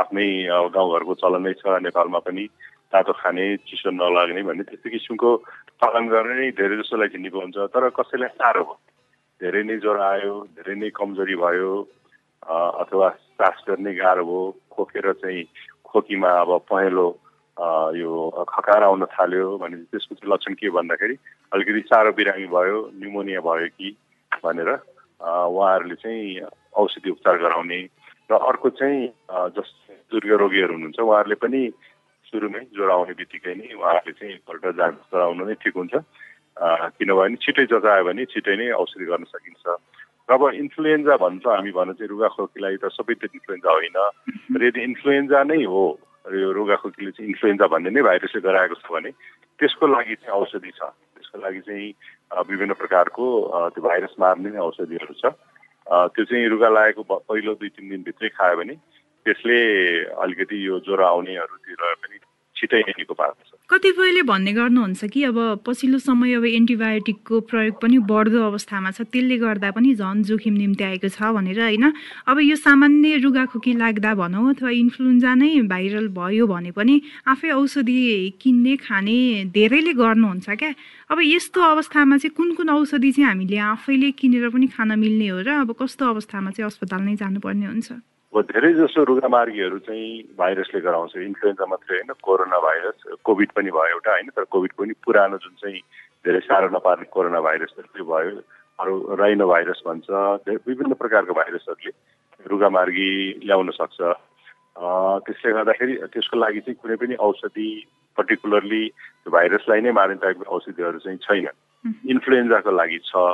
आफ्नै 0.01 0.29
गाउँघरको 0.77 1.15
चलनै 1.23 1.53
छ 1.61 1.77
नेपालमा 1.85 2.19
पनि 2.25 2.45
तातो 2.93 3.13
खाने 3.13 3.45
चिसो 3.69 3.91
नलाग्ने 3.91 4.43
भन्ने 4.43 4.65
त्यस्तो 4.71 4.91
किसिमको 4.91 5.31
पालन 5.85 6.09
गर्ने 6.09 6.35
नै 6.41 6.49
धेरै 6.57 6.81
जसोलाई 6.81 7.13
झिन्डिको 7.13 7.41
हुन्छ 7.41 7.69
तर 7.75 7.89
कसैलाई 7.99 8.33
साह्रो 8.41 8.65
भयो? 8.65 8.79
धेरै 9.41 9.63
नै 9.69 9.77
ज्वरो 9.85 10.03
आयो 10.07 10.35
धेरै 10.57 10.77
नै 10.81 10.91
कमजोरी 10.97 11.37
भयो 11.45 11.73
अथवा 12.81 13.09
सास 13.37 13.61
गर्ने 13.69 13.95
गाह्रो 14.01 14.25
भयो 14.25 14.43
खोकेर 14.73 15.13
चाहिँ 15.21 15.45
खोकीमा 15.85 16.33
अब 16.41 16.57
पहेँलो 16.73 17.07
यो 17.57 18.45
खकार 18.49 18.83
आउन 18.83 19.05
थाल्यो 19.05 19.47
भने 19.59 19.77
त्यसको 19.87 20.15
चाहिँ 20.15 20.33
लक्षण 20.33 20.55
के 20.55 20.71
भन्दाखेरि 20.71 21.17
अलिकति 21.53 21.81
साह्रो 21.87 22.13
बिरामी 22.13 22.47
भयो 22.47 22.79
न्युमोनिया 22.95 23.41
भयो 23.41 23.69
कि 23.69 23.97
भनेर 24.45 24.71
उहाँहरूले 25.21 25.95
चाहिँ 25.95 26.41
औषधि 26.75 27.11
उपचार 27.11 27.39
गराउने 27.39 27.81
र 28.31 28.35
अर्को 28.35 28.69
चाहिँ 28.71 29.07
जस 29.55 29.71
दुर्ग 30.11 30.31
रोगीहरू 30.35 30.75
हुनुहुन्छ 30.75 30.99
उहाँहरूले 30.99 31.35
पनि 31.37 31.63
सुरुमै 32.27 32.63
ज्वरो 32.75 32.93
आउने 32.93 33.15
बित्तिकै 33.15 33.55
नै 33.55 33.69
उहाँहरूले 33.73 34.13
चाहिँ 34.13 34.35
एकपल्ट 34.35 34.65
जाँच 34.75 34.99
गराउनु 35.15 35.45
नै 35.45 35.55
ठिक 35.55 35.75
हुन्छ। 35.77 35.95
किनभने 36.99 37.37
छिटै 37.37 37.65
जजायो 37.71 38.05
भने 38.05 38.25
छिटै 38.27 38.57
नै 38.57 38.71
औषधि 38.75 39.07
गर्न 39.07 39.25
सकिन्छ। 39.31 39.65
र 40.29 40.33
अब 40.35 40.43
इन्फ्लुएन्जा 40.55 41.15
भन्छ 41.17 41.47
हामी 41.47 41.71
भन्न 41.71 41.93
चाहिँ 41.95 42.09
रुगाखोकीलाई 42.09 42.77
त 42.83 42.91
सबै 42.91 43.15
त 43.15 43.31
इन्फ्लुएन्जा 43.31 43.71
होइन। 43.71 43.99
र 44.59 44.63
यदि 44.65 44.81
इन्फ्लुएन्जा 44.83 45.43
नै 45.45 45.63
हो 45.65 45.85
यो 46.25 46.53
रुगाखोकीले 46.53 47.11
चाहिँ 47.11 47.29
इन्फ्लुएन्जा 47.31 47.67
भन्ने 47.69 47.91
नै 47.91 48.03
भाइरसले 48.03 48.41
गराएको 48.41 48.75
छ 48.81 48.89
भने 48.89 49.11
त्यसको 49.61 49.87
लागि 49.87 50.15
चाहिँ 50.25 50.41
औषधि 50.41 50.73
छ। 50.73 50.83
त्यसको 51.15 51.37
लागि 51.41 51.61
चाहिँ 51.69 51.89
विभिन्न 52.49 52.75
प्रकारको 52.81 53.25
त्यो 53.73 53.83
भाइरस 53.85 54.15
मार्ने 54.19 54.51
नै 54.51 54.61
औषधिहरू 54.65 55.15
छ। 55.21 55.25
त्यो 55.85 56.25
चाहिँ 56.25 56.49
रुगा 56.49 56.69
लागेको 56.69 57.03
पहिलो 57.29 57.55
दुई 57.61 57.69
तिन 57.77 57.89
दिनभित्रै 57.89 58.29
खायो 58.35 58.57
भने 58.57 58.75
त्यसले 59.27 59.59
अलिकति 60.17 60.57
यो 60.67 60.81
ज्वरो 60.81 61.05
आउनेहरूतिर 61.05 61.81
पनि 62.03 62.17
छिटै 62.57 62.81
निको 62.89 63.15
पार्दछ 63.15 63.54
कतिपयले 63.71 64.23
भन्ने 64.29 64.53
गर्नुहुन्छ 64.53 65.05
कि 65.09 65.23
अब 65.25 65.65
पछिल्लो 65.67 65.99
समय 65.99 66.35
अब 66.37 66.45
एन्टिबायोटिकको 66.45 67.41
प्रयोग 67.49 67.81
पनि 67.81 67.99
बढ्दो 68.05 68.43
अवस्थामा 68.45 68.91
छ 68.93 69.09
त्यसले 69.09 69.37
गर्दा 69.41 69.71
पनि 69.73 69.95
झन् 69.97 70.23
जोखिम 70.29 70.55
निम्ति 70.55 70.85
आएको 70.85 71.09
छ 71.09 71.33
भनेर 71.33 71.61
होइन? 71.61 71.85
अब 72.29 72.37
यो 72.45 72.57
सामान्य 72.61 73.17
रुगाखोकी 73.25 73.73
लाग्दा 73.81 74.15
भनौँ 74.21 74.45
अथवा 74.53 74.71
इन्फ्लुन्जा 74.85 75.35
नै 75.41 75.51
भाइरल 75.73 76.09
भयो 76.13 76.47
भने 76.47 76.71
पनि 76.77 77.01
आफै 77.25 77.51
औषधि 77.57 78.37
किन्ने 78.37 78.77
खाने 78.85 79.19
धेरैले 79.57 79.93
गर्नुहुन्छ 79.97 80.47
क्या? 80.61 80.73
अब 81.11 81.19
यस्तो 81.23 81.61
अवस्थामा 81.61 82.17
चाहिँ 82.17 82.35
कुन 82.37 82.55
कुन 82.57 82.71
औषधि 82.71 83.11
चाहिँ 83.13 83.29
हामीले 83.29 83.59
आफैले 83.59 84.11
किनेर 84.17 84.49
पनि 84.49 84.67
खान 84.73 84.99
मिल्ने 84.99 85.29
हो 85.29 85.41
र 85.45 85.49
अब 85.63 85.77
कस्तो 85.77 86.05
अवस्थामा 86.09 86.51
चाहिँ 86.57 86.67
अस्पताल 86.67 87.03
नै 87.05 87.15
जानुपर्ने 87.21 87.67
हुन्छ? 87.67 87.93
अब 88.33 88.41
धेरै 88.49 88.73
जसो 88.75 89.05
रुगामार्गीहरू 89.05 89.79
चाहिँ 89.85 90.35
भाइरसले 90.39 90.81
गराउँछ। 90.81 91.17
इन्फ्लुएन्जा 91.29 91.67
मात्रै 91.69 91.97
होइन 92.01 92.13
कोरोना 92.25 92.59
भाइरस 92.59 93.21
कोभिड 93.21 93.51
पनि 93.53 93.71
भयो 93.71 94.01
एउटा 94.01 94.11
होइन? 94.11 94.29
तर 94.33 94.45
कोभिड 94.49 94.73
पनि 94.81 94.93
पुरानो 95.05 95.37
जुन 95.45 95.55
चाहिँ 95.61 95.81
धेरै 96.25 96.41
साह्रो 96.49 96.69
नपार्ने 96.73 97.07
कोरोना 97.13 97.41
भाइरस 97.41 97.73
त्यो 97.79 98.05
भयो 98.05 98.41
अरू 98.81 98.95
राइनो 99.21 99.47
भाइरस 99.47 99.83
भन्छ 99.87 100.09
विभिन्न 100.67 100.95
प्रकारको 100.99 101.33
भाइरसहरूले 101.37 101.93
रुगामार्गी 102.49 103.11
ल्याउन 103.45 103.71
सक्छ। 103.71 104.01
त्यसले 105.25 105.53
गर्दाखेरि 105.53 105.95
त्यसको 106.11 106.37
लागि 106.41 106.61
चाहिँ 106.65 106.81
कुनै 106.83 106.97
पनि 106.97 107.15
औषधि 107.23 107.69
पर्टिकुलरली 108.17 108.83
भाइरसलाई 109.37 109.81
नै 109.81 109.93
मार्ने 109.99 110.15
टाइपको 110.23 110.55
औषधिहरू 110.57 110.99
चाहिँ 111.05 111.19
छैन 111.27 111.49
इन्फ्लुएन्जाको 112.11 112.71
लागि 112.71 112.99
छ 113.09 113.25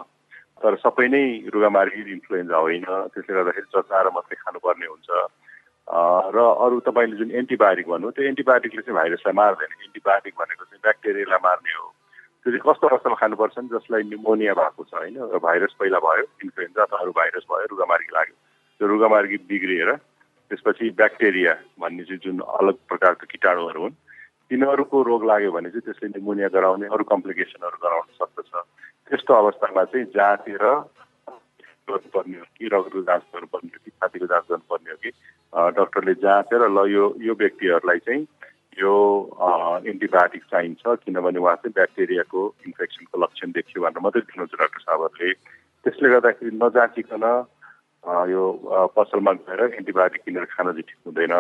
तर 0.63 0.77
सबै 0.85 1.09
नै 1.09 1.25
रुगामार्गी 1.55 2.03
इन्फ्लुएन्जा 2.13 2.57
होइन 2.57 2.85
त्यसले 3.13 3.35
गर्दाखेरि 3.37 3.69
जचाएर 3.75 4.09
मात्रै 4.17 4.37
खानुपर्ने 4.45 4.87
हुन्छ। 4.87 5.09
र 6.35 6.39
अरू 6.65 6.81
तपाईँले 6.87 7.17
जुन 7.17 7.31
एन्टिबायोटिक 7.43 7.87
भन्नु 7.89 8.11
त्यो 8.17 8.29
एन्टिबायोटिकले 8.33 8.83
चाहिँ 8.83 8.99
भाइरसलाई 9.01 9.35
मार्दैन। 9.41 9.73
एन्टिबायोटिक 9.87 10.35
भनेको 10.41 10.65
चाहिँ 10.65 10.83
ब्याक्टेरियालाई 10.85 11.43
मार्ने 11.47 11.73
हो। 11.79 11.87
त्यो 12.45 12.51
चाहिँ 12.53 12.65
कस्तो 12.67 12.87
अवस्थामा 12.89 13.17
खानुपर्छ 13.23 13.57
नि 13.59 13.69
जसलाई 13.73 14.03
निमोनिया 14.11 14.53
भएको 14.61 14.85
छ 14.85 14.93
होइन 15.01 15.17
र 15.33 15.39
भाइरस 15.47 15.73
पहिला 15.81 15.99
भयो 16.05 16.25
इन्फ्लुएन्जा 16.45 16.83
अथवा 16.83 16.99
अरू 17.05 17.13
भाइरस 17.19 17.45
भयो 17.51 17.67
रुगामार्गी 17.73 18.13
लाग्यो 18.17 18.37
त्यो 18.81 18.89
रुगामार्गी 18.93 19.37
बिग्रिएर 19.51 19.91
त्यसपछि 20.51 20.91
ब्याक्टेरिया 21.01 21.53
भन्ने 21.81 22.05
चाहिँ 22.05 22.23
जुन 22.25 22.39
अलग 22.61 22.77
प्रकारको 22.89 23.27
किटाणुहरू 23.33 23.81
हुन् 23.83 23.99
तिनीहरूको 24.51 25.03
रोग 25.07 25.25
लाग्यो 25.31 25.51
भने 25.55 25.71
चाहिँ 25.71 25.87
त्यसले 25.87 26.09
निमोनिया 26.19 26.49
गराउने 26.51 26.87
अरू 26.91 27.05
कम्प्लिकेसनहरू 27.07 27.79
गराउन 27.87 28.07
सक्दछ। 28.19 28.51
त्यस्तो 29.07 29.33
अवस्थामा 29.35 29.85
चाहिँ 29.95 30.07
जाँचेर 30.11 30.65
गर्नुपर्ने 31.87 32.39
हो 32.39 32.47
कि 32.59 32.67
रगतको 32.75 33.03
जाँच 33.07 33.23
गर्नुपर्ने 33.35 33.71
हो 33.71 33.79
कि 33.85 33.91
छातीको 33.91 34.27
जाँच 34.27 34.45
गर्नुपर्ने 34.51 34.91
हो 34.91 34.99
कि 35.03 35.11
डक्टरले 35.79 36.15
जाँचेर 36.27 36.63
ल 36.67 36.79
यो 36.91 37.05
यो 37.23 37.35
व्यक्तिहरूलाई 37.39 37.99
चाहिँ 38.07 38.27
यो 38.83 38.95
एन्टिबायोटिक 39.87 40.43
चाहिन्छ 40.51 40.83
किनभने 41.07 41.39
उहाँ 41.39 41.57
चाहिँ 41.63 41.75
ब्याक्टेरियाको 41.79 42.41
इन्फेक्सनको 42.67 43.23
लक्षण 43.23 43.51
देखियो 43.55 43.83
भनेर 43.83 44.03
मात्रै 44.03 44.23
दिनुहुन्छ 44.31 44.55
डाक्टर 44.61 44.81
साहबहरूले। 44.83 45.33
त्यसले 45.85 46.09
गर्दाखेरि 46.11 46.51
नजाँचिकन 46.59 47.25
यो 48.35 48.43
पसलमा 48.99 49.33
गएर 49.47 49.61
एन्टिबायोटिक 49.79 50.23
किनेर 50.27 50.45
खान 50.55 50.67
चाहिँ 50.71 50.87
ठिक 50.91 50.99
हुँदैन। 51.07 51.35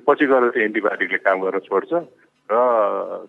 पछि 0.00 0.26
गएर 0.26 0.48
त्यो 0.50 0.62
एन्टिबायोटिकले 0.62 1.18
काम 1.26 1.40
गर्न 1.44 1.58
छोड्छ 1.68 1.92
र 2.50 2.54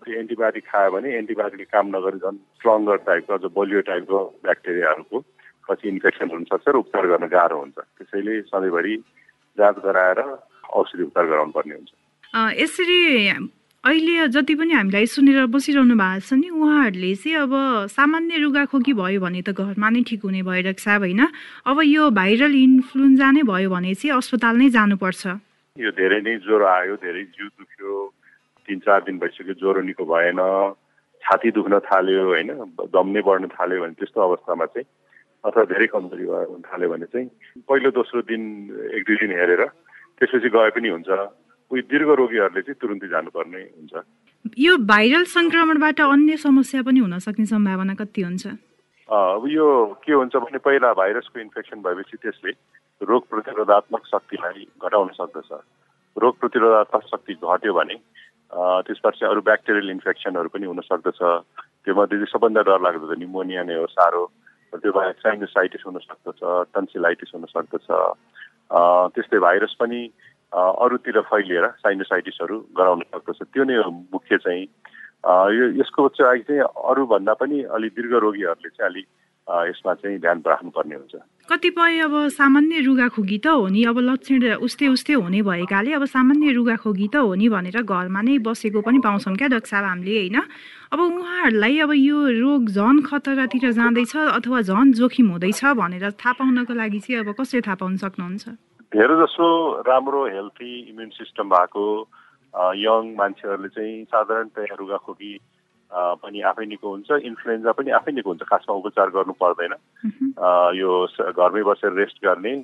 त्यो 0.04 0.18
एन्टिबायोटिक 0.20 0.64
खायो 0.64 0.90
भने 0.90 1.08
एन्टिबायोटिकले 1.18 1.68
काम 1.74 1.86
नगरी 1.96 2.18
झन् 2.24 2.36
स्ट्रङ्गर 2.58 2.96
टाइपको 3.08 3.32
अझ 3.34 3.44
बलियो 3.56 3.80
टाइपको 3.90 4.18
ब्याक्टेरियाहरूको 4.44 5.18
पछि 5.68 5.88
इन्फेक्सन 5.88 6.28
हुनसक्छ 6.34 6.68
र 6.68 6.76
उपचार 6.76 7.04
गर्न 7.12 7.26
गाह्रो 7.32 7.58
हुन्छ। 7.58 7.78
त्यसैले 7.78 8.40
सधैँभरि 8.52 8.94
जाँच 9.58 9.76
गराएर 9.84 10.18
औषधि 10.72 11.02
उपचार 11.02 11.24
गराउनु 11.26 11.52
पर्ने 11.56 11.74
हुन्छ 11.74 11.92
यसरी 12.60 13.00
अहिले 13.84 14.28
जति 14.34 14.54
पनि 14.56 14.72
हामीलाई 14.74 15.06
सुनेर 15.06 15.46
बसिरहनु 15.52 15.94
भएको 15.94 16.24
छ 16.24 16.32
नि 16.40 16.48
उहाँहरूले 16.48 17.14
चाहिँ 17.20 17.36
अब 17.44 17.52
सामान्य 17.92 18.36
रुगाखोकी 18.40 18.92
भयो 18.96 19.20
भने 19.20 19.40
त 19.44 19.52
घरमा 19.52 19.88
नै 19.92 20.02
ठिक 20.08 20.20
हुने 20.24 20.40
भइरहेको 20.40 20.80
छ 20.80 20.88
होइन? 20.88 21.20
अब 21.68 21.76
यो 21.84 22.02
भाइरल 22.10 22.54
इन्फ्लुन्जा 22.56 23.28
नै 23.30 23.42
भयो 23.44 23.68
भने 23.70 23.92
चाहिँ 23.94 24.16
अस्पताल 24.16 24.56
नै 24.56 24.68
जानुपर्छ। 24.72 25.22
यो 25.74 25.90
धेरै 25.90 26.18
नै 26.22 26.32
ज्वरो 26.42 26.66
आयो 26.70 26.96
धेरै 27.02 27.22
जिउ 27.34 27.46
दुख्यो 27.58 27.92
तिन 28.68 28.78
चार 28.86 29.00
दिन 29.06 29.16
भइसक्यो 29.18 29.54
ज्वरो 29.58 29.80
निको 29.86 30.04
भएन 30.06 30.40
छाती 31.22 31.50
दुख्न 31.56 31.78
थाल्यो 31.86 32.26
होइन 32.30 32.50
दम 32.94 33.08
नै 33.10 33.22
बढ्न 33.28 33.50
थाल्यो 33.54 33.82
भने 33.82 33.98
त्यस्तो 33.98 34.20
अवस्थामा 34.26 34.66
चाहिँ 34.70 34.86
अथवा 35.50 35.64
धेरै 35.72 35.86
कमजोरी 35.94 36.26
भयो 36.30 36.46
हुन 36.50 36.62
थाल्यो 36.70 36.90
भने 36.94 37.06
चाहिँ 37.10 37.26
पहिलो 37.66 37.90
दोस्रो 37.90 38.22
दिन 38.30 38.42
एक 38.94 39.02
दुई 39.08 39.16
दिन 39.22 39.34
हेरेर 39.34 39.62
त्यसपछि 39.66 40.48
गए 40.54 40.70
पनि 40.78 40.88
हुन्छ। 40.94 41.10
उयो 41.10 41.82
दीर्घ 41.90 42.08
रोगीहरूले 42.22 42.62
चाहिँ 42.62 42.78
तुरुन्तै 42.78 43.08
जानुपर्ने 43.10 43.62
हुन्छ। 43.74 43.94
यो 44.66 44.72
भाइरल 44.94 45.24
सङ्क्रमणबाट 45.34 46.00
अन्य 46.06 46.36
समस्या 46.46 46.86
पनि 46.86 47.02
हुन 47.02 47.18
सक्ने 47.26 47.46
सम्भावना 47.50 47.94
कति 47.98 48.22
हुन्छ? 48.22 48.46
अब 49.10 49.42
यो 49.50 49.66
के 50.06 50.12
हुन्छ 50.22 50.34
भने 50.38 50.58
पहिला 50.70 50.94
भाइरसको 51.02 51.40
इन्फेक्सन 51.40 51.82
भएपछि 51.82 52.16
त्यसले 52.22 52.52
रोग 53.02 53.26
प्रतिरोधात्मक 53.28 54.06
शक्तिलाई 54.06 54.66
घटाउन 54.78 55.08
सक्दछ। 55.18 55.50
रोग 56.16 56.38
प्रतिरोधात्मक 56.38 57.02
शक्ति 57.10 57.34
घट्यो 57.34 57.72
भने 57.74 57.94
त्यसपछि 58.86 59.24
अरू 59.26 59.40
ब्याक्टेरियल 59.42 59.90
इन्फेक्सनहरू 59.90 60.48
पनि 60.48 60.66
हुन 60.66 60.80
सक्दछ। 60.86 61.18
त्यो 61.18 61.94
मध्ये 61.94 62.18
चाहिँ 62.18 62.32
सबभन्दा 62.32 62.62
डरलाग्दो 62.62 63.06
त 63.10 63.18
निमोनिया 63.18 63.62
नै 63.66 63.74
हो 63.74 63.86
साह्रो। 63.90 64.22
त्यो 64.78 64.92
बाहेक 64.92 65.16
साइनोसाइटिस 65.22 65.82
हुन 65.86 65.98
सक्दछ 66.06 66.40
टन्सिलाइटिस 66.74 67.30
हुन 67.34 67.44
सक्दछ। 67.50 67.86
त्यस्तै 69.14 69.38
भाइरस 69.38 69.74
पनि 69.80 70.00
अरूतिर 70.54 71.20
फैलिएर 71.30 71.66
साइनोसाइटिसहरू 71.82 72.56
गराउन 72.78 73.02
सक्दछ। 73.10 73.38
त्यो 73.42 73.64
नै 73.64 73.76
मुख्य 74.14 74.38
चाहिँ। 74.38 74.66
यो 75.58 75.64
यसको 75.82 76.08
चाहिँ 76.14 76.62
अरूभन्दा 76.62 77.34
पनि 77.42 77.62
अलिक 77.74 77.92
दीर्घ 77.96 78.12
रोगीहरूले 78.14 78.70
चाहिँ 78.70 78.90
अलिक 78.90 79.06
यसमा 79.44 79.94
चाहिँ 79.94 80.18
ध्यान 80.18 80.42
राख्नुपर्ने 80.46 80.94
हुन्छ। 80.94 81.14
कतिपय 81.44 81.98
अब 82.00 82.14
सामान्य 82.32 82.80
रुगाखोकी 82.80 83.38
त 83.44 83.46
हो 83.52 83.68
नि 83.68 83.84
अब 83.84 83.98
लक्षण 84.00 84.64
उस्तै 84.64 84.86
उस्तै 84.88 85.14
हुने 85.20 85.40
भएकाले 85.44 85.92
अब 85.92 86.04
सामान्य 86.08 86.52
रुगाखोकी 86.56 87.08
त 87.12 87.16
हो 87.20 87.34
नि 87.36 87.48
भनेर 87.52 87.82
घरमा 87.84 88.20
नै 88.24 88.38
बसेको 88.40 88.80
पनि 88.80 88.98
पाउँछौँ 89.04 89.36
क्या 89.36 89.48
डाक्टर 89.52 89.68
साहब 89.68 89.84
हामीले 89.84 90.16
होइन? 90.16 90.38
अब 90.92 91.00
उहाँहरूलाई 91.00 91.78
अब 91.84 91.92
यो 91.92 92.18
रोग 92.40 92.62
झन 92.72 92.96
खतरातिर 93.04 93.70
जाँदैछ 93.76 94.16
अथवा 94.16 94.60
झन 94.64 94.92
जोखिम 94.96 95.28
हुँदैछ 95.36 95.60
भनेर 95.76 96.10
थाहा 96.16 96.32
पाउनको 96.40 96.72
लागि 96.72 97.00
चाहिँ 97.04 97.20
अब 97.20 97.36
कसरी 97.36 97.60
थाहा 97.60 97.76
पाउन 97.76 97.96
सक्नुहुन्छ? 98.00 98.44
धेरै 98.96 99.16
जसो 99.20 99.46
राम्रो 99.84 100.20
हेल्थी 100.32 100.72
इम्युन 100.90 101.08
सिस्टम 101.20 101.48
भएको 101.52 101.84
यङ 102.54 103.02
मान्छेहरूले 103.20 103.68
चाहिँ 103.68 104.04
साधारणतया 104.04 104.74
रुगाखोकी 104.80 105.32
पनि 105.94 106.40
आफै 106.50 106.66
निको 106.66 106.90
हुन्छ 106.90 107.10
इन्फ्लुएन्जा 107.30 107.72
पनि 107.72 107.90
आफै 107.98 108.12
निको 108.12 108.30
हुन्छ 108.30 108.42
खासमा 108.50 108.74
उपचार 108.82 109.10
गर्नु 109.16 109.32
पर्दैन। 109.42 109.74
यो 110.74 110.90
घरमै 111.30 111.62
बसेर 111.70 111.92
रेस्ट 111.94 112.18
गर्ने 112.24 112.54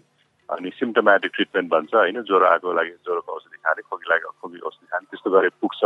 अनि 0.48 0.70
सिम्टोमेटिक 0.76 1.30
ट्रिटमेन्ट 1.34 1.70
भन्छ 1.72 1.94
होइन 1.94 2.22
ज्वरो 2.22 2.46
आएको 2.46 2.72
लागि 2.72 2.94
ज्वरोको 3.06 3.32
औषधि 3.34 3.58
खाने 3.66 3.82
खोकी 3.82 4.10
लाग्यो 4.10 4.34
खोकी 4.40 4.58
औषधि 4.66 4.86
खाने 4.86 5.06
त्यस्तो 5.10 5.30
गरे 5.30 5.48
पुग्छ। 5.60 5.82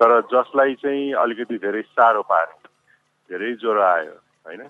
तर 0.00 0.20
जसलाई 0.32 0.74
चाहिँ 0.82 1.12
अलिकति 1.22 1.56
धेरै 1.62 1.82
साह्रो 1.94 2.22
पार्यो 2.26 2.58
धेरै 3.30 3.52
ज्वरो 3.62 3.82
आयो 3.82 4.16
होइन 4.46 4.62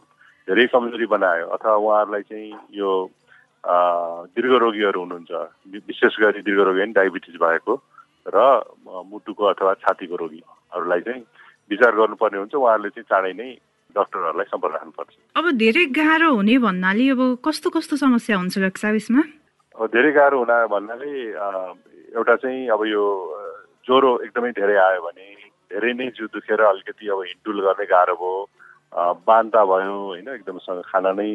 धेरै 0.48 0.66
कमजोरी 0.74 1.06
बनायो 1.06 1.46
अथवा 1.56 1.74
उहाँहरूलाई 1.76 2.22
चाहिँ 2.28 2.52
यो 2.76 2.92
दीर्घ 4.36 4.52
रोगीहरू 4.64 5.00
हुनुहुन्छ 5.00 5.32
विशेष 5.88 6.14
गरी 6.20 6.42
दीर्घ 6.42 6.60
रोगी 6.60 6.80
पनि 6.80 6.92
डायबिटिज 6.92 7.36
भएको 7.40 7.72
र 8.26 8.38
मुटुको 9.08 9.44
अथवा 9.46 9.72
छातीको 9.84 10.16
रोगीहरूलाई 10.16 11.00
चाहिँ 11.08 11.22
विचार 11.70 11.92
गर्नुपर्ने 11.96 12.38
हुन्छ। 12.38 12.54
उहाँहरूले 12.54 12.90
चाहिँ 12.90 13.08
चाँडै 13.10 13.32
नै 13.40 13.50
डक्टरहरूलाई 13.96 14.46
सम्पर्क 14.50 14.74
राख्नुपर्छ। 14.74 15.10
अब 15.38 15.44
धेरै 15.62 15.84
गाह्रो 15.98 16.30
हुने 16.34 16.56
भन्नाले 16.66 17.04
अब 17.10 17.22
कस्तो 17.44 17.68
कस्तो 17.74 17.96
समस्या 17.96 18.36
हुन्छ 18.38 18.58
यसमा 18.58 19.22
अब 19.74 19.86
धेरै 19.94 20.10
गाह्रो 20.12 20.38
हुन 20.38 20.52
भन्नाले 20.70 21.10
एउटा 22.14 22.34
चाहिँ 22.42 22.68
अब 22.74 22.80
यो 22.86 23.04
ज्वरो 23.86 24.10
एकदमै 24.26 24.50
धेरै 24.58 24.76
आयो 24.76 25.00
भने 25.02 25.26
धेरै 25.70 25.92
नै 25.94 26.06
जिउ 26.18 26.26
दुखेर 26.34 26.60
अलिकति 26.60 27.08
अब 27.08 27.20
हिँडडुल 27.22 27.58
गर्ने 27.66 27.86
गाह्रो 27.86 28.14
भयो। 28.20 28.34
बान्ता 29.26 29.62
भयो 29.64 29.94
होइन 30.10 30.28
एकदमसँग 30.28 30.82
खाना 30.90 31.12
नै 31.14 31.30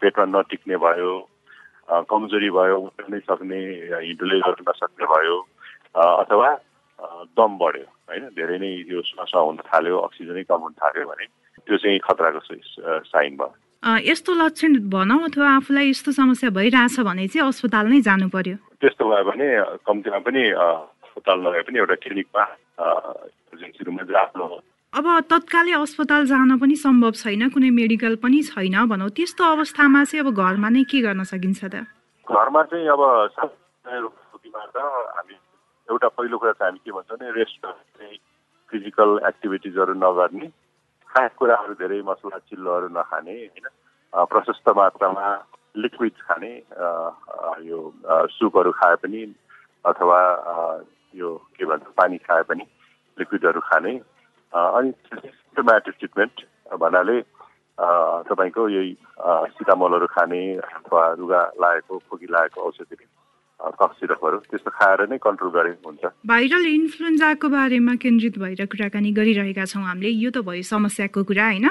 पेटमा 0.00 0.24
नटिक्ने 0.32 0.76
भयो। 0.80 1.12
कमजोरी 2.08 2.50
भयो 2.56 2.76
उठ्न 2.88 3.12
नै 3.12 3.20
सक्ने 3.28 3.60
हिँडुलै 3.92 4.38
गर्न 4.40 4.64
नसक्ने 4.68 5.06
भयो। 5.12 5.36
अथवा 5.94 6.48
दम 7.36 7.52
बढ्यो। 7.60 7.86
होइन? 8.10 8.24
धेरै 8.36 8.58
नै 8.58 8.70
यो 8.90 9.00
श्वास 9.06 9.32
हुन 9.34 9.56
थाल्यो 9.70 9.96
अक्सिजनै 10.06 10.42
कम 10.50 10.60
हुन 10.66 10.74
थाल्यो 10.82 11.06
भने 11.10 11.26
त्यो 11.66 11.76
चाहिँ 11.78 11.98
खतराको 12.06 12.40
साइन 13.06 13.36
भयो। 13.40 13.54
यस्तो 14.10 14.30
लक्षण 14.34 14.72
भनौँ 14.92 15.20
अथवा 15.24 15.48
आफूलाई 15.56 15.86
यस्तो 15.90 16.12
समस्या 16.12 16.50
भइरहेछ 16.52 17.00
भने 17.00 17.26
चाहिँ 17.32 17.46
अस्पताल 17.48 17.86
नै 17.88 18.00
जानु 18.08 18.28
पर्यो। 18.28 18.56
त्यस्तो 18.80 19.04
भयो 19.10 19.24
भने 19.30 19.46
कम्तीमा 19.88 20.18
पनि 20.26 20.42
अस्पताल 20.50 21.38
नभए 21.46 21.62
पनि 21.68 21.78
एउटा 21.78 21.96
क्लिनिकमा 22.02 22.44
इमर्जेन्सी 22.80 23.80
रुममा 23.88 24.58
अब 24.92 25.06
तत्कालै 25.30 25.72
अस्पताल 25.78 26.22
जान 26.26 26.50
पनि 26.58 26.76
सम्भव 26.76 27.12
छैन 27.22 27.42
कुनै 27.54 27.70
मेडिकल 27.70 28.14
पनि 28.24 28.42
छैन 28.50 28.76
भनौँ। 28.90 29.10
त्यस्तो 29.16 29.42
अवस्थामा 29.54 30.00
चाहिँ 30.04 30.24
अब 30.26 30.34
घरमा 30.34 30.68
नै 30.68 30.82
के 30.90 30.98
गर्न 31.06 31.22
सकिन्छ 31.30 31.60
त? 31.64 31.86
घरमा 32.26 32.62
चाहिँ 32.68 32.86
अब 32.90 33.02
हामी 34.50 35.34
एउटा 35.90 36.08
पहिलो 36.08 36.38
कुरा 36.38 36.52
चाहिँ 36.52 36.70
हामी 36.70 36.80
के 36.84 36.90
भन्छौँ 36.92 37.18
भने 37.18 37.30
रेस्ट 37.34 37.66
फिजिकल 38.72 39.20
एक्टिभिटिजहरू 39.26 39.94
नगर्ने 39.98 40.46
खास 41.10 41.30
कुराहरू 41.38 41.74
धेरै 41.74 42.00
मसला 42.06 42.38
चिल्लोहरू 42.38 42.88
नखाने 42.94 43.34
होइन? 43.34 43.66
प्रशस्त 44.14 44.68
मात्रामा 44.76 45.26
लिक्विड 45.76 46.14
खाने 46.22 46.52
यो 47.66 47.78
सुपहरू 48.30 48.70
खाए 48.78 48.94
पनि 49.02 49.22
अथवा 49.84 50.20
यो 51.14 51.28
के 51.58 51.64
भन्छ 51.66 51.86
पानी 51.98 52.18
खाए 52.22 52.42
पनि 52.46 52.64
लिक्विडहरू 53.18 53.60
खाने। 53.60 53.92
अनि 54.52 54.90
सिम्टोमेटिक 55.10 55.94
ट्रिटमेन्ट 55.98 56.46
भन्नाले 56.80 57.20
तपाईँको 58.30 58.68
यही 58.68 58.92
सिटामलहरू 59.58 60.06
खाने 60.06 60.42
अथवा 60.58 61.02
रुगा 61.18 61.42
लागेको 61.60 61.98
खोकी 61.98 62.26
लागेको 62.30 62.60
औषधि 62.62 62.96
कफ 63.60 63.90
सिरपहरू 64.00 64.36
त्यस्तो 64.48 64.70
खाएर 64.72 65.00
नै 65.08 65.18
कन्ट्रोल 65.20 65.50
गरे 65.52 65.70
हुन्छ। 65.84 66.04
भाइरल 66.26 66.64
इन्फ्लुएन्जाको 66.66 67.48
बारेमा 67.48 67.94
केन्द्रित 68.00 68.38
भएर 68.40 68.64
कुराकानी 68.72 69.12
गरिरहेका 69.12 69.64
छौँ 69.68 69.84
हामीले 69.84 70.10
यो 70.10 70.30
त 70.32 70.40
भयो 70.48 70.64
समस्याको 70.64 71.24
कुरा 71.28 71.46
होइन? 71.46 71.66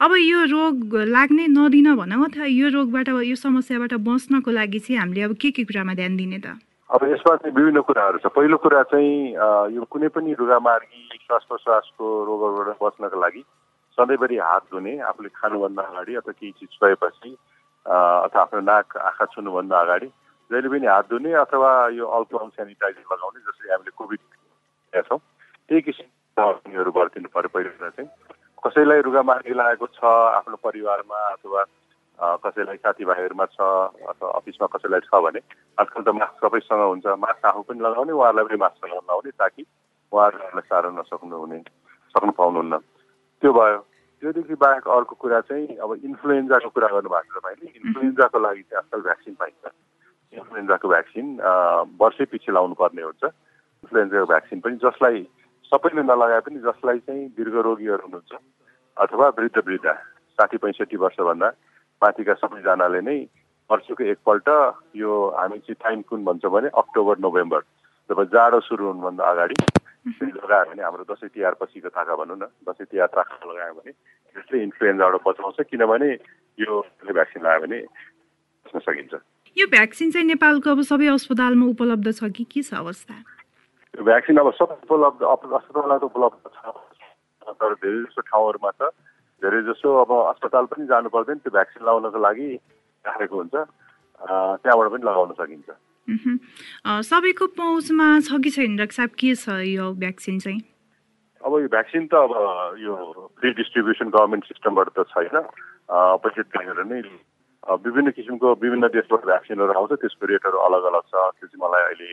अब 0.00 0.10
यो 0.22 0.38
रोग 0.54 0.94
लाग्ने 1.10 1.46
नदिन 1.50 1.88
भनौँ 1.98 2.24
अथवा 2.30 2.46
यो 2.46 2.68
रोगबाट 2.70 3.08
यो 3.26 3.36
समस्याबाट 3.36 3.92
बच्नको 4.06 4.50
लागि 4.50 4.78
चाहिँ 4.78 4.98
हामीले 5.02 5.22
अब 5.22 5.34
के 5.34 5.50
के 5.50 5.62
कुरामा 5.66 5.94
ध्यान 5.98 6.16
दिने 6.16 6.38
त? 6.38 6.54
अब 6.90 7.00
यसमा 7.10 7.34
चाहिँ 7.42 7.54
विभिन्न 7.56 7.80
कुराहरू 7.90 8.18
छ। 8.22 8.30
पहिलो 8.30 8.56
कुरा 8.62 8.82
चाहिँ 8.94 9.34
यो 9.74 9.82
कुनै 9.90 10.08
पनि 10.14 10.30
रुगामार्गी 10.38 11.18
श्वास 11.26 11.42
प्रश्वासको 11.48 12.06
रोगहरूबाट 12.28 12.78
बच्नको 12.78 13.18
लागि 13.18 13.42
सधैँभरि 13.98 14.36
हात 14.38 14.62
धुने 14.72 14.92
आफूले 15.10 15.28
खानुभन्दा 15.36 15.82
अगाडि 15.82 16.12
अथवा 16.20 16.32
केही 16.32 16.52
चिज 16.52 16.68
छोएपछि 16.78 17.30
अथवा 17.86 18.40
आफ्नो 18.42 18.60
नाक 18.60 18.96
आँखा 18.96 19.24
छुनुभन्दा 19.32 19.80
अगाडि 19.80 20.08
जहिले 20.52 20.68
पनि 20.68 20.86
हात 20.86 21.08
धुने 21.08 21.32
अथवा 21.40 21.72
यो 21.94 22.06
अल्कोहल 22.12 22.48
सेनिटाइजर 22.52 23.04
लगाउने 23.08 23.40
जसरी 23.42 23.70
हामीले 23.70 23.92
कोभिड 23.96 25.02
छौँ 25.02 25.18
त्यही 25.18 25.80
किसिमहरू 25.82 26.90
गरिदिनु 26.92 27.28
पऱ्यो 27.30 27.50
पहिलो 27.50 27.90
चाहिँ 27.90 28.08
कसैलाई 28.62 29.00
रुगामार्गी 29.02 29.54
लागेको 29.54 29.86
छ 29.92 30.04
आफ्नो 30.04 30.56
परिवारमा 30.62 31.20
अथवा 31.28 31.62
कसैलाई 32.38 32.76
साथीभाइहरूमा 32.78 33.46
छ 33.48 33.68
अथवा 34.06 34.30
अफिसमा 34.32 34.66
कसैलाई 34.68 35.00
छ 35.02 35.20
भने 35.20 35.40
आजकल 35.78 36.02
त 36.02 36.14
मास्क 36.14 36.44
सबैसँग 36.44 36.82
हुन्छ 36.84 37.14
मास्क 37.18 37.46
आफू 37.46 37.62
पनि 37.64 37.80
लगाउने 37.80 38.12
उहाँहरूलाई 38.12 38.44
पनि 38.46 38.60
मास्क 38.60 38.84
लगाउने 38.86 39.30
ताकि 39.36 39.64
उहाँहरूलाई 40.12 40.68
साह्रो 40.68 40.90
नसक्नु 40.92 41.36
हुने 41.38 41.58
सक्नु 42.14 42.32
पाउनुहुन्न 42.34 42.78
त्यो 43.42 43.52
भयो 43.52 43.78
त्योदेखि 44.22 44.54
बाहेक 44.56 44.88
अर्को 44.90 45.14
कुरा 45.16 45.40
चाहिँ 45.42 45.76
अब 45.78 45.96
इन्फ्लुएन्जाको 46.04 46.68
कुरा 46.70 46.88
गर्नुभएको 46.90 47.32
छ 47.32 47.40
तपाईँले 47.40 47.72
इन्फ्लुएन्जाको 47.80 48.38
लागि 48.40 48.62
चाहिँ 48.62 48.78
आजकल 48.78 49.02
भ्याक्सिन 49.02 49.34
पाइन्छ 49.34 49.74
इन्फ्लुएन्जाको 50.32 50.88
भ्याक्सिन 50.88 51.26
वर्षै 52.00 52.24
पछि 52.32 52.52
लाउनु 52.52 52.74
पर्ने 52.80 53.02
हुन्छ। 53.02 53.24
इन्फ्लुएन्जाको 53.24 54.26
भ्याक्सिन 54.32 54.60
पनि 54.60 54.76
जसलाई 54.84 55.26
सबैले 55.72 56.02
नलगाए 56.02 56.40
पनि 56.46 56.58
जसलाई 56.64 56.98
चाहिँ 57.06 57.28
दीर्घ 57.36 57.54
रोगीहरू 57.68 58.02
हुनुहुन्छ 58.06 58.32
अथवा 58.96 59.28
वृद्ध 59.38 59.58
वृद्ध 59.66 59.86
साठी 60.38 60.56
पैँसठी 60.64 60.96
वर्षभन्दा 61.04 61.48
माथिका 62.02 62.34
सबैजनाले 62.40 63.00
नै 63.08 63.18
वर्षको 63.70 64.04
एकपल्ट 64.12 64.48
यो 64.96 65.12
हामी 65.38 65.58
चाहिँ 65.64 65.80
टाइम 65.84 66.02
कुन 66.08 66.24
भन्छौँ 66.24 66.52
भने 66.52 66.68
अक्टोबर 66.82 67.18
नोभेम्बर 67.24 67.60
जब 68.10 68.22
जाडो 68.34 68.60
सुरु 68.68 68.86
हुनुभन्दा 68.86 69.24
अगाडि 69.30 69.56
लगायो 70.20 70.64
भने 70.70 70.82
हाम्रो 70.82 71.04
दसैँ 71.08 71.28
तिहार 71.30 71.54
पछिको 71.60 71.88
ताका 71.88 72.14
भनौँ 72.20 72.36
न। 72.36 72.44
दसैँ 72.68 72.86
तिहार 72.90 73.10
ताका 73.16 73.38
लगायो 73.46 73.74
भने 73.74 73.92
त्यसले 73.92 74.62
इन्फ्लुएन्जाबाट 74.62 75.20
बचाउँछ 75.26 75.60
किनभने 75.70 76.10
यो 76.58 76.80
भ्याक्सिन 77.06 77.42
लगायो 77.42 77.60
भने 77.64 77.78
बच्न 78.66 78.78
सकिन्छ। 78.82 79.14
यो 79.56 79.66
भ्याक्सिन 79.68 80.10
चाहिँ 80.10 80.26
नेपालको 80.26 80.70
अब 80.70 80.80
सबै 80.88 81.06
अस्पतालमा 81.12 81.66
उपलब्ध 81.76 82.08
छ 82.16 82.24
कि 82.32 82.44
के 82.48 82.62
छ 82.62 82.74
अवस्था? 82.74 83.14
भ्याक्सिन 83.94 84.36
अब 84.40 84.48
सबै 84.56 84.76
उपलब्ध 84.88 85.20
अस्पतालमा 85.28 85.96
त 85.98 86.04
उपलब्ध 86.08 86.40
छ। 86.48 86.72
तर 87.60 87.74
धेरै 87.84 88.00
जसो 88.08 88.20
ठाउँहरूमा 88.32 88.70
छ 88.80 88.88
धेरै 89.42 89.60
जसो 89.68 89.88
अब 90.02 90.10
अस्पताल 90.32 90.64
पनि 90.72 90.86
जानु 90.88 91.08
पर्दैन 91.12 91.38
त्यो 91.44 91.52
भ्याक्सिन 91.52 91.84
लगाउनको 91.84 92.18
लागि 92.24 92.48
राखेको 93.04 93.36
हुन्छ। 93.36 93.54
त्यहाँबाट 94.62 94.88
पनि 94.92 95.04
लगाउन 95.04 95.30
सकिन्छ। 95.36 95.68
सबैको 97.12 97.46
पहुँचमा 97.52 98.06
छ 98.24 98.40
कि 98.40 98.50
छैन 98.56 98.72
साहब 98.88 99.12
के 99.20 99.34
छ 99.36 99.60
यो 99.68 99.92
भ्याक्सिन 100.00 100.38
चाहिँ? 100.40 100.60
अब 101.44 101.52
यो 101.60 101.68
भ्याक्सिन 101.68 102.06
त 102.08 102.14
अब 102.24 102.32
यो 102.80 102.94
फ्री 103.36 103.50
डिस्ट्रिब्युसन 103.60 104.08
गभर्मेन्ट 104.16 104.44
सिस्टमबाट 104.48 104.88
त 104.96 105.04
छैन। 105.12 105.36
बजेट 106.24 106.46
दिएर 106.56 106.80
नै 106.88 107.02
विभिन्न 107.62 108.10
किसिमको 108.10 108.48
विभिन्न 108.62 108.86
देशबाट 108.90 109.22
भ्याक्सिनहरू 109.26 109.72
आउँछ 109.72 109.92
त्यसको 110.02 110.26
रेटहरू 110.26 110.58
अलग 110.66 110.82
अलग 110.90 111.02
छ 111.06 111.14
त्यो 111.14 111.46
चाहिँ 111.46 111.60
मलाई 111.62 111.82
अहिले 111.82 112.10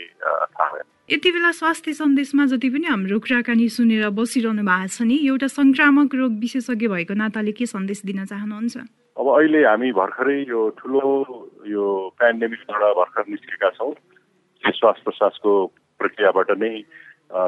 थाहा 0.54 0.70
भएन। 0.74 0.86
यति 1.10 1.32
बेला 1.32 1.52
स्वास्थ्य 1.60 1.94
सन्देशमा 1.94 2.46
जति 2.54 2.70
पनि 2.70 2.86
हाम्रो 2.86 3.20
कुराकानी 3.20 3.68
सुनेर 3.68 4.10
बसिरहनु 4.14 4.62
भएको 4.62 4.94
छ 4.94 5.02
नि 5.10 5.18
एउटा 5.26 5.48
संक्रामक 5.50 6.16
रोग 6.16 6.32
विशेषज्ञ 6.40 6.88
भएको 6.94 7.14
नाताले 7.18 7.52
के 7.58 7.66
सन्देश 7.66 8.02
दिन 8.06 8.26
चाहनुहुन्छ? 8.30 8.78
अब 9.18 9.28
अहिले 9.28 9.66
हामी 9.66 9.90
भर्खरै 9.92 10.38
यो 10.54 10.60
ठुलो 10.78 11.02
यो 11.66 11.84
पेन्डेमिकबाट 12.22 12.82
भर्खर 13.00 13.24
निस्केका 13.34 13.70
छौँ। 13.78 13.94
श्वास 14.64 14.98
प्रश्वासको 15.04 15.52
प्रक्रियाबाट 16.00 16.50
नै 16.62 16.72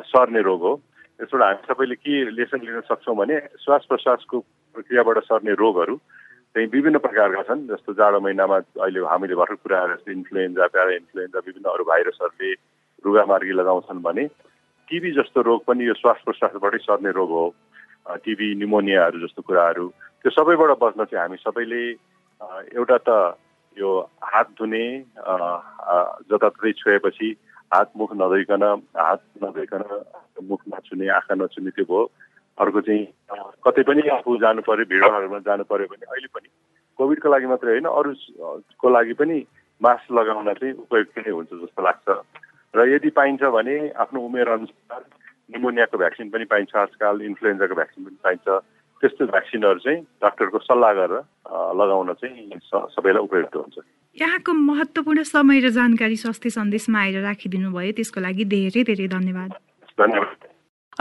सर्ने 0.10 0.42
रोग 0.42 0.62
हो। 0.62 0.74
यसबाट 1.22 1.42
हामी 1.42 1.64
सबैले 1.70 1.96
के 2.02 2.14
लेसन 2.34 2.66
लिन 2.66 2.82
सक्छौँ 2.90 3.16
भने 3.16 3.38
श्वास 3.62 3.86
प्रश्वासको 3.90 4.40
प्रक्रियाबाट 4.76 5.18
सर्ने 5.30 5.54
रोगहरू 5.54 5.96
चाहिँ 6.56 6.68
विभिन्न 6.68 6.98
प्रकारका 7.00 7.42
छन् 7.48 7.68
जस्तो 7.68 7.94
जाडो 7.96 8.20
महिनामा 8.20 8.58
अहिले 8.84 9.00
हामीले 9.08 9.36
भर्खर 9.40 9.56
कुरा 9.64 9.80
जस्तो 9.96 10.12
इन्फ्लुएन्जा 10.12 10.68
प्यारा 10.68 10.92
इन्फ्लुएन्जा 11.00 11.40
विभिन्न 11.48 11.70
अरू 11.72 11.84
भाइरसहरूले 11.88 12.52
रुगामार्गी 13.06 13.54
लगाउँछन् 13.56 14.04
भने 14.04 14.26
टिबी 14.92 15.12
जस्तो 15.16 15.42
रोग 15.48 15.64
पनि 15.64 15.88
यो 15.88 15.94
श्वास 15.96 16.20
प्रश्वासबाटै 16.28 16.80
सर्ने 16.84 17.12
रोग 17.16 17.30
हो। 17.32 17.46
टिबी 18.26 18.48
निमोनियाहरू 18.60 19.20
जस्तो 19.24 19.42
कुराहरू 19.48 19.88
त्यो 20.22 20.32
सबैबाट 20.36 20.72
बस्न 20.84 21.06
चाहिँ 21.08 21.22
हामी 21.24 21.38
सबैले 21.40 21.84
एउटा 22.76 22.98
त 23.08 23.10
यो 23.78 23.90
हात 24.20 24.48
धुने 24.60 24.86
जताततै 26.28 26.72
छोएपछि 26.82 27.30
हात 27.72 27.90
मुख 27.98 28.12
नधोइकन 28.20 28.64
हात 29.00 29.22
नधोइकन 29.44 29.84
मुख 30.50 30.62
नछुने 30.68 31.08
आँखा 31.16 31.36
नछुने 31.40 31.72
त्यो 31.72 31.86
भयो। 31.88 32.02
अर्को 32.58 32.82
चाहिँ 32.82 33.06
कतै 33.66 33.84
पनि 33.88 34.02
आफू 34.18 34.38
जानु 34.44 34.62
पर्यो 34.68 34.86
भिडहरूमा 34.92 35.40
जानु 35.48 35.64
पर्यो 35.72 35.88
भने 35.92 36.06
अहिले 36.12 36.30
पनि 36.36 36.50
कोभिडको 37.00 37.30
लागि 37.30 37.48
मात्रै 37.54 37.72
होइन 37.72 37.88
अरूको 37.90 38.90
लागि 38.90 39.14
पनि 39.22 39.38
मास्क 39.82 40.12
लगाउन 40.12 40.54
चाहिँ 40.60 40.74
उपयुक्त 40.86 41.18
नै 41.18 41.32
हुन्छ 41.32 41.52
जस्तो 41.64 41.82
लाग्छ। 41.82 42.08
र 42.76 42.80
यदि 42.88 43.10
पाइन्छ 43.18 43.42
भने 43.56 43.76
आफ्नो 44.04 44.20
उमेर 44.22 44.48
अनुसार 44.58 45.02
निमोनियाको 45.52 45.98
भ्याक्सिन 45.98 46.30
पनि 46.30 46.46
पाइन्छ 46.52 46.76
आजकल 46.76 47.22
इन्फ्लुएन्जाको 47.30 47.76
भ्याक्सिन 47.76 48.04
पनि 48.06 48.20
पाइन्छ। 48.24 48.48
त्यस्तो 49.02 49.26
भ्याक्सिनहरू 49.34 49.80
चाहिँ 49.82 50.00
डाक्टरको 50.22 50.60
सल्लाह 50.62 50.92
गरेर 50.94 51.16
लगाउन 51.82 52.14
चाहिँ 52.22 52.60
सबैलाई 52.70 53.24
उपयुक्त 53.26 53.56
हुन्छ। 53.56 53.78
यहाँको 54.18 54.52
महत्त्वपूर्ण 54.54 55.24
समय 55.24 55.60
र 55.66 55.70
जानकारी 55.80 56.16
स्वास्थ्य 56.22 56.50
सन्देशमा 56.60 57.00
आएर 57.02 57.18
राखिदिनु 57.26 57.72
भयो 57.74 57.92
त्यसको 57.98 58.20
लागि 58.22 58.46
धेरै 58.54 58.84
धेरै 58.92 59.08
धन्यवाद। 59.18 59.52
धन्यवाद। 59.98 60.51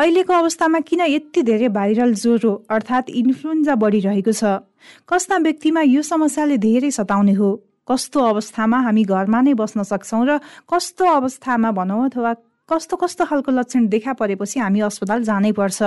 अहिलेको 0.01 0.33
अवस्थामा 0.33 0.79
किन 0.81 1.01
यति 1.13 1.43
धेरै 1.45 1.69
भाइरल 1.69 2.13
ज्वरो 2.17 2.53
अर्थात् 2.73 3.11
इन्फ्लुएन्जा 3.21 3.75
बढिरहेको 3.77 4.33
छ? 4.33 4.65
कस्ता 5.05 5.37
व्यक्तिमा 5.45 5.81
यो 5.85 6.03
समस्याले 6.03 6.57
धेरै 6.57 6.91
सताउने 6.91 7.33
हो? 7.37 7.49
कस्तो 7.85 8.21
अवस्थामा 8.25 8.79
हामी 8.81 9.05
घरमा 9.05 9.41
नै 9.45 9.53
बस्न 9.61 9.85
सक्छौँ 9.85 10.25
र 10.25 10.39
कस्तो 10.73 11.05
अवस्थामा 11.05 11.71
भनौँ 11.77 12.01
अथवा 12.09 12.33
कस्तो 12.69 12.97
कस्तो 12.97 13.25
खालको 13.29 13.53
लक्षण 13.53 13.93
देखा 13.93 14.13
परेपछि 14.17 14.61
हामी 14.65 14.81
अस्पताल 14.89 15.21
जानै 15.29 15.53
पर्छ? 15.53 15.79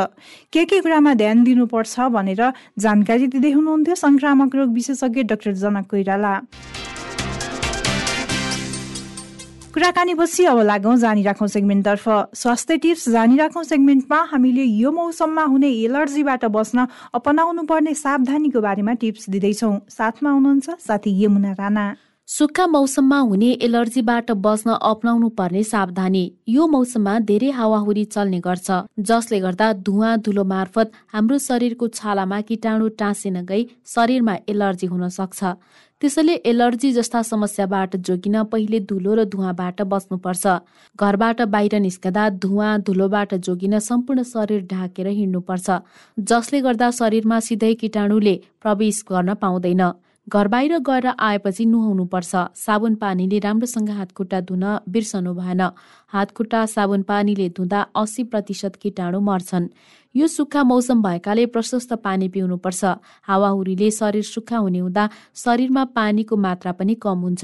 के 0.53 0.65
के 0.69 0.77
कुरामा 0.85 1.13
ध्यान 1.17 1.43
दिनुपर्छ 1.49 2.13
भनेर 2.13 2.41
जानकारी 2.77 3.27
दिँदै 3.33 3.51
हुनुहुन्थ्यो 3.57 3.95
संक्रामक 3.97 4.55
रोग 4.55 4.69
विशेषज्ञ 4.77 5.23
डाक्टर 5.25 5.53
जनक 5.57 5.89
कोइराला। 5.89 6.33
कुराकानी 9.73 10.13
पछि 10.13 10.43
अब 10.45 10.59
लागौँ 10.61 10.95
जानिराखौँ 11.01 11.47
सेगमेन्टतर्फ। 11.49 12.05
स्वास्थ्य 12.37 12.77
टिप्स 12.77 13.09
जानिराखौँ 13.09 13.63
सेगमेन्टमा। 13.63 14.19
हामीले 14.29 14.63
यो 14.63 14.91
मौसममा 14.93 15.43
हुने 15.49 15.69
एलर्जीबाट 15.89 16.45
बस्न 16.45 16.85
अपनाउनु 17.09 17.63
पर्ने 17.65 17.93
सावधानीको 17.97 18.61
बारेमा 18.61 18.93
टिप्स 19.01 19.29
दिँदैछौँ। 19.33 19.73
साथमा 19.89 20.29
हुनुहुन्छ 20.29 20.77
साथी 20.77 21.11
यमुना 21.23 21.51
राणा। 21.57 21.85
सुक्खा 22.27 22.65
मौसममा 22.67 23.17
हुने 23.21 23.47
एलर्जीबाट 23.61 24.31
बस्न 24.43 24.75
अप्नाउनु 24.81 25.29
पर्ने 25.37 25.63
सावधानी 25.63 26.21
यो 26.49 26.67
मौसममा 26.67 27.17
धेरै 27.21 27.49
हावाहुरी 27.51 28.03
चल्ने 28.05 28.39
गर्छ 28.39 28.77
जसले 29.09 29.39
गर्दा 29.39 29.67
धुवा 29.85 30.15
धुलो 30.25 30.43
मार्फत 30.51 30.91
हाम्रो 31.13 31.37
शरीरको 31.43 31.87
छालामा 31.89 32.39
किटाणु 32.47 32.87
टाँसिन 32.99 33.41
गई 33.45 33.65
शरीरमा 33.93 34.35
एलर्जी 34.49 34.87
हुन 34.87 35.07
सक्छ। 35.09 35.43
त्यसैले 36.01 36.33
एलर्जी 36.51 36.91
जस्ता 36.91 37.21
समस्याबाट 37.23 37.95
जोगिन 38.07 38.41
पहिले 38.53 38.79
धुलो 38.89 39.13
र 39.15 39.25
धुवाबाट 39.27 39.81
बस्नुपर्छ 39.91 40.55
घरबाट 40.99 41.41
बाहिर 41.53 41.75
निस्कदा 41.79 42.29
धुवा 42.39 42.77
धुलोबाट 42.87 43.35
जोगिन 43.41 43.77
सम्पूर्ण 43.89 44.23
शरीर 44.31 44.65
ढाकेर 44.71 45.07
हिँड्नुपर्छ 45.19 45.77
जसले 46.31 46.61
गर्दा 46.61 46.89
शरीरमा 46.99 47.39
सिधै 47.47 47.73
किटाणुले 47.83 48.35
प्रवेश 48.61 49.03
गर्न 49.11 49.33
पाउँदैन। 49.43 49.83
घर 50.27 50.47
बाहिर 50.47 50.77
गएर 50.79 51.07
आएपछि 51.19 51.65
नुहाउनुपर्छ। 51.65 52.35
साबुन 52.55 52.95
पानीले 52.95 53.39
राम्रोसँग 53.39 53.89
हातखुट्टा 53.89 54.39
धुन 54.41 54.63
बिर्सनु 54.87 55.33
भएन। 55.33 55.61
हातखुट्टा 56.07 56.65
साबुन 56.65 57.01
पानीले 57.03 57.49
धुँदा 57.49 57.81
अस्सी 57.93 58.23
प्रतिशत 58.23 58.75
किटाणु 58.81 59.19
मर्छन्। 59.19 59.67
यो 60.15 60.27
सुक्खा 60.27 60.63
मौसम 60.63 61.01
भएकाले 61.03 61.45
प्रशस्त 61.45 61.93
पानी 61.99 62.27
पिउनुपर्छ। 62.29 62.83
हावाहुरीले 63.27 63.91
शरीर 63.91 64.23
सुक्खा 64.23 64.57
हुने 64.57 64.79
हुँदा 64.79 65.09
शरीरमा 65.35 65.83
पानीको 65.91 66.35
मात्रा 66.37 66.71
पनि 66.71 66.95
कम 66.95 67.19
हुन्छ। 67.19 67.43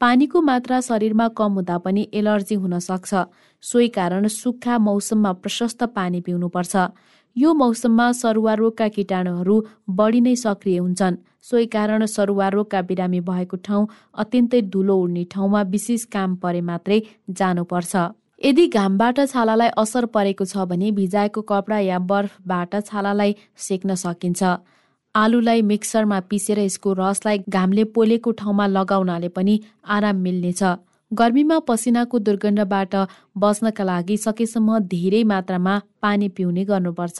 पानीको 0.00 0.40
मात्रा 0.42 0.80
शरीरमा 0.80 1.28
कम 1.28 1.52
हुँदा 1.52 1.78
पनि 1.78 2.08
एलर्जी 2.14 2.54
हुन 2.54 2.78
सक्छ। 2.78 3.14
सोही 3.62 3.88
कारण 3.88 4.26
सुक्खा 4.26 4.78
मौसममा 4.78 5.32
प्रशस्त 5.32 5.82
पानी 5.94 6.20
पिउनुपर्छ। 6.20 6.76
यो 7.38 7.52
मौसममा 7.54 8.06
सरुवा 8.18 8.54
रोगका 8.60 8.86
किटाणुहरू 8.94 9.56
बढी 9.98 10.20
नै 10.20 10.34
सक्रिय 10.36 10.78
हुन्छन्। 10.78 11.18
सोही 11.48 11.66
कारण 11.74 12.04
सरुवा 12.06 12.48
रोगका 12.54 12.80
बिरामी 12.88 13.20
भएको 13.28 13.56
ठाउँ 13.66 13.88
अत्यन्तै 14.22 14.60
धुलो 14.72 14.96
उड्ने 15.02 15.24
ठाउँमा 15.32 15.60
विशेष 15.74 16.04
काम 16.14 16.34
परे 16.42 16.60
मात्रै 16.70 16.98
जानुपर्छ। 17.38 17.92
यदि 18.44 18.66
घामबाट 18.78 19.20
छालालाई 19.30 19.70
असर 19.78 20.04
परेको 20.14 20.44
छ 20.44 20.66
भने 20.70 20.90
भिजाएको 20.98 21.40
कपडा 21.50 21.78
या 21.82 21.98
बर्फबाट 22.10 22.74
छालालाई 22.88 23.32
सेक्न 23.58 23.94
सकिन्छ। 24.02 24.42
आलुलाई 25.14 25.62
मिक्सरमा 25.70 26.18
पिसेर 26.30 26.58
यसको 26.58 26.92
रसलाई 26.98 27.38
घामले 27.48 27.84
पोलेको 27.94 28.30
ठाउँमा 28.40 28.66
लगाउनाले 28.76 29.28
पनि 29.36 29.54
आराम 29.94 30.16
मिल्नेछ। 30.26 30.62
गर्मीमा 31.12 31.58
पसिनाको 31.68 32.18
दुर्गन्धबाट 32.18 32.94
बस्नका 33.38 33.84
लागि 33.84 34.16
सकेसम्म 34.16 34.78
धेरै 34.92 35.22
मात्रामा 35.24 35.74
पानी 36.02 36.28
पिउने 36.36 36.64
गर्नुपर्छ। 36.64 37.18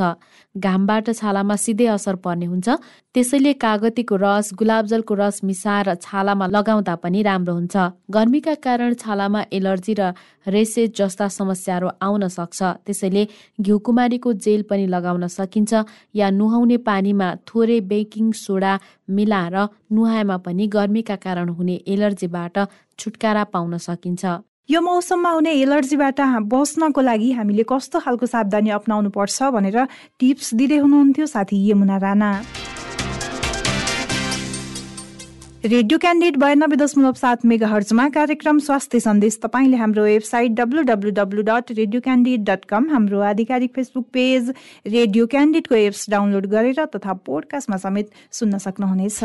घामबाट 0.55 1.07
छालामा 1.11 1.57
सिधै 1.57 1.87
असर 1.97 2.15
पर्ने 2.25 2.47
हुन्छ। 2.47 2.69
त्यसैले 3.15 3.53
कागतीको 3.65 4.17
रस 4.17 4.47
गुलाबजलको 4.59 5.15
रस 5.15 5.37
मिसाएर 5.45 5.95
छालामा 5.97 6.47
लगाउँदा 6.47 6.95
पनि 7.03 7.23
राम्रो 7.23 7.55
हुन्छ। 7.55 7.77
गर्मीका 8.11 8.55
कारण 8.67 8.95
छालामा 9.03 9.41
एलर्जी 9.53 9.95
र 9.99 10.03
रेसेज 10.47 10.89
जस्ता 10.99 11.27
समस्याहरू 11.29 11.89
आउन 12.03 12.29
सक्छ। 12.29 12.59
त्यसैले 12.87 13.23
घिउकुमारीको 13.61 14.33
जेल 14.45 14.63
पनि 14.71 14.87
लगाउन 14.87 15.27
सकिन्छ 15.29 15.73
या 16.15 16.29
नुहाउने 16.31 16.77
पानीमा 16.89 17.29
थोरै 17.47 17.81
बेकिङ 17.91 18.27
सोडा 18.35 18.73
मिलाएर 19.11 19.57
नुहाएमा 19.93 20.37
पनि 20.47 20.67
गर्मीका 20.77 21.17
कारण 21.25 21.49
हुने 21.57 21.77
एलर्जीबाट 21.87 22.57
छुटकारा 22.99 23.45
पाउन 23.55 23.77
सकिन्छ। 23.79 24.25
यो 24.69 24.81
मौसममा 24.81 25.31
हुने 25.33 25.53
एलर्जीबाट 25.61 26.21
बस्नको 26.47 27.01
लागि 27.01 27.31
हामीले 27.33 27.65
कस्तो 27.69 28.01
खालको 28.01 28.27
सावधानी 28.27 28.71
अप्नाउनु 28.71 29.11
पर्छ 29.11 29.49
भनेर 29.55 29.79
टिप्स 30.21 30.55
दिँदै 30.55 30.77
हुनुहुन्थ्यो 30.79 31.27
साथी 31.27 31.61
यमुना 31.71 31.97
राणा। 31.97 32.31
रेडियो 35.65 35.99
क्यान्डिडेट 35.99 36.37
बयानब्बे 36.37 36.77
दशमलव 36.77 37.13
सात 37.17 37.45
मेगा 37.49 37.69
हर्जमा 37.69 38.09
कार्यक्रम 38.13 38.59
स्वास्थ्य 38.69 39.01
सन्देश 39.01 39.39
तपाईँले 39.43 39.77
हाम्रो 39.77 40.05
website 40.05 40.61
W 40.61 40.83
W 40.93 41.11
W 41.17 41.43
dot 41.49 41.73
radio 41.81 42.01
candidate 42.03 42.45
dot 42.51 42.65
com 42.69 42.91
हाम्रो 42.93 43.21
आधिकारिक 43.33 43.75
फेसबुक 43.75 44.07
पेज 44.13 44.53
रेडियो 44.87 45.27
क्यान्डिडेटको 45.33 45.75
एप्स 45.89 46.09
डाउनलोड 46.11 46.47
गरेर 46.53 46.85
तथा 46.95 47.13
पोडकास्टमा 47.25 47.77
समेत 47.89 48.11
सुन्न 48.33 48.59
सक्नुहुनेछ। 48.69 49.25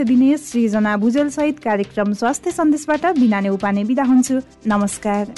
दिने 0.03 0.37
सृजना 0.37 0.97
भुजेल 0.97 1.29
सहित 1.29 1.59
कार्यक्रम 1.59 2.13
स्वास्थ्य 2.13 2.51
सन्देशबाट 2.51 3.05
बिना 3.19 3.39
उपाने 3.51 3.83
बिदा 3.83 4.03
हुन्छु। 4.03 4.41
नमस्कार। 4.67 5.33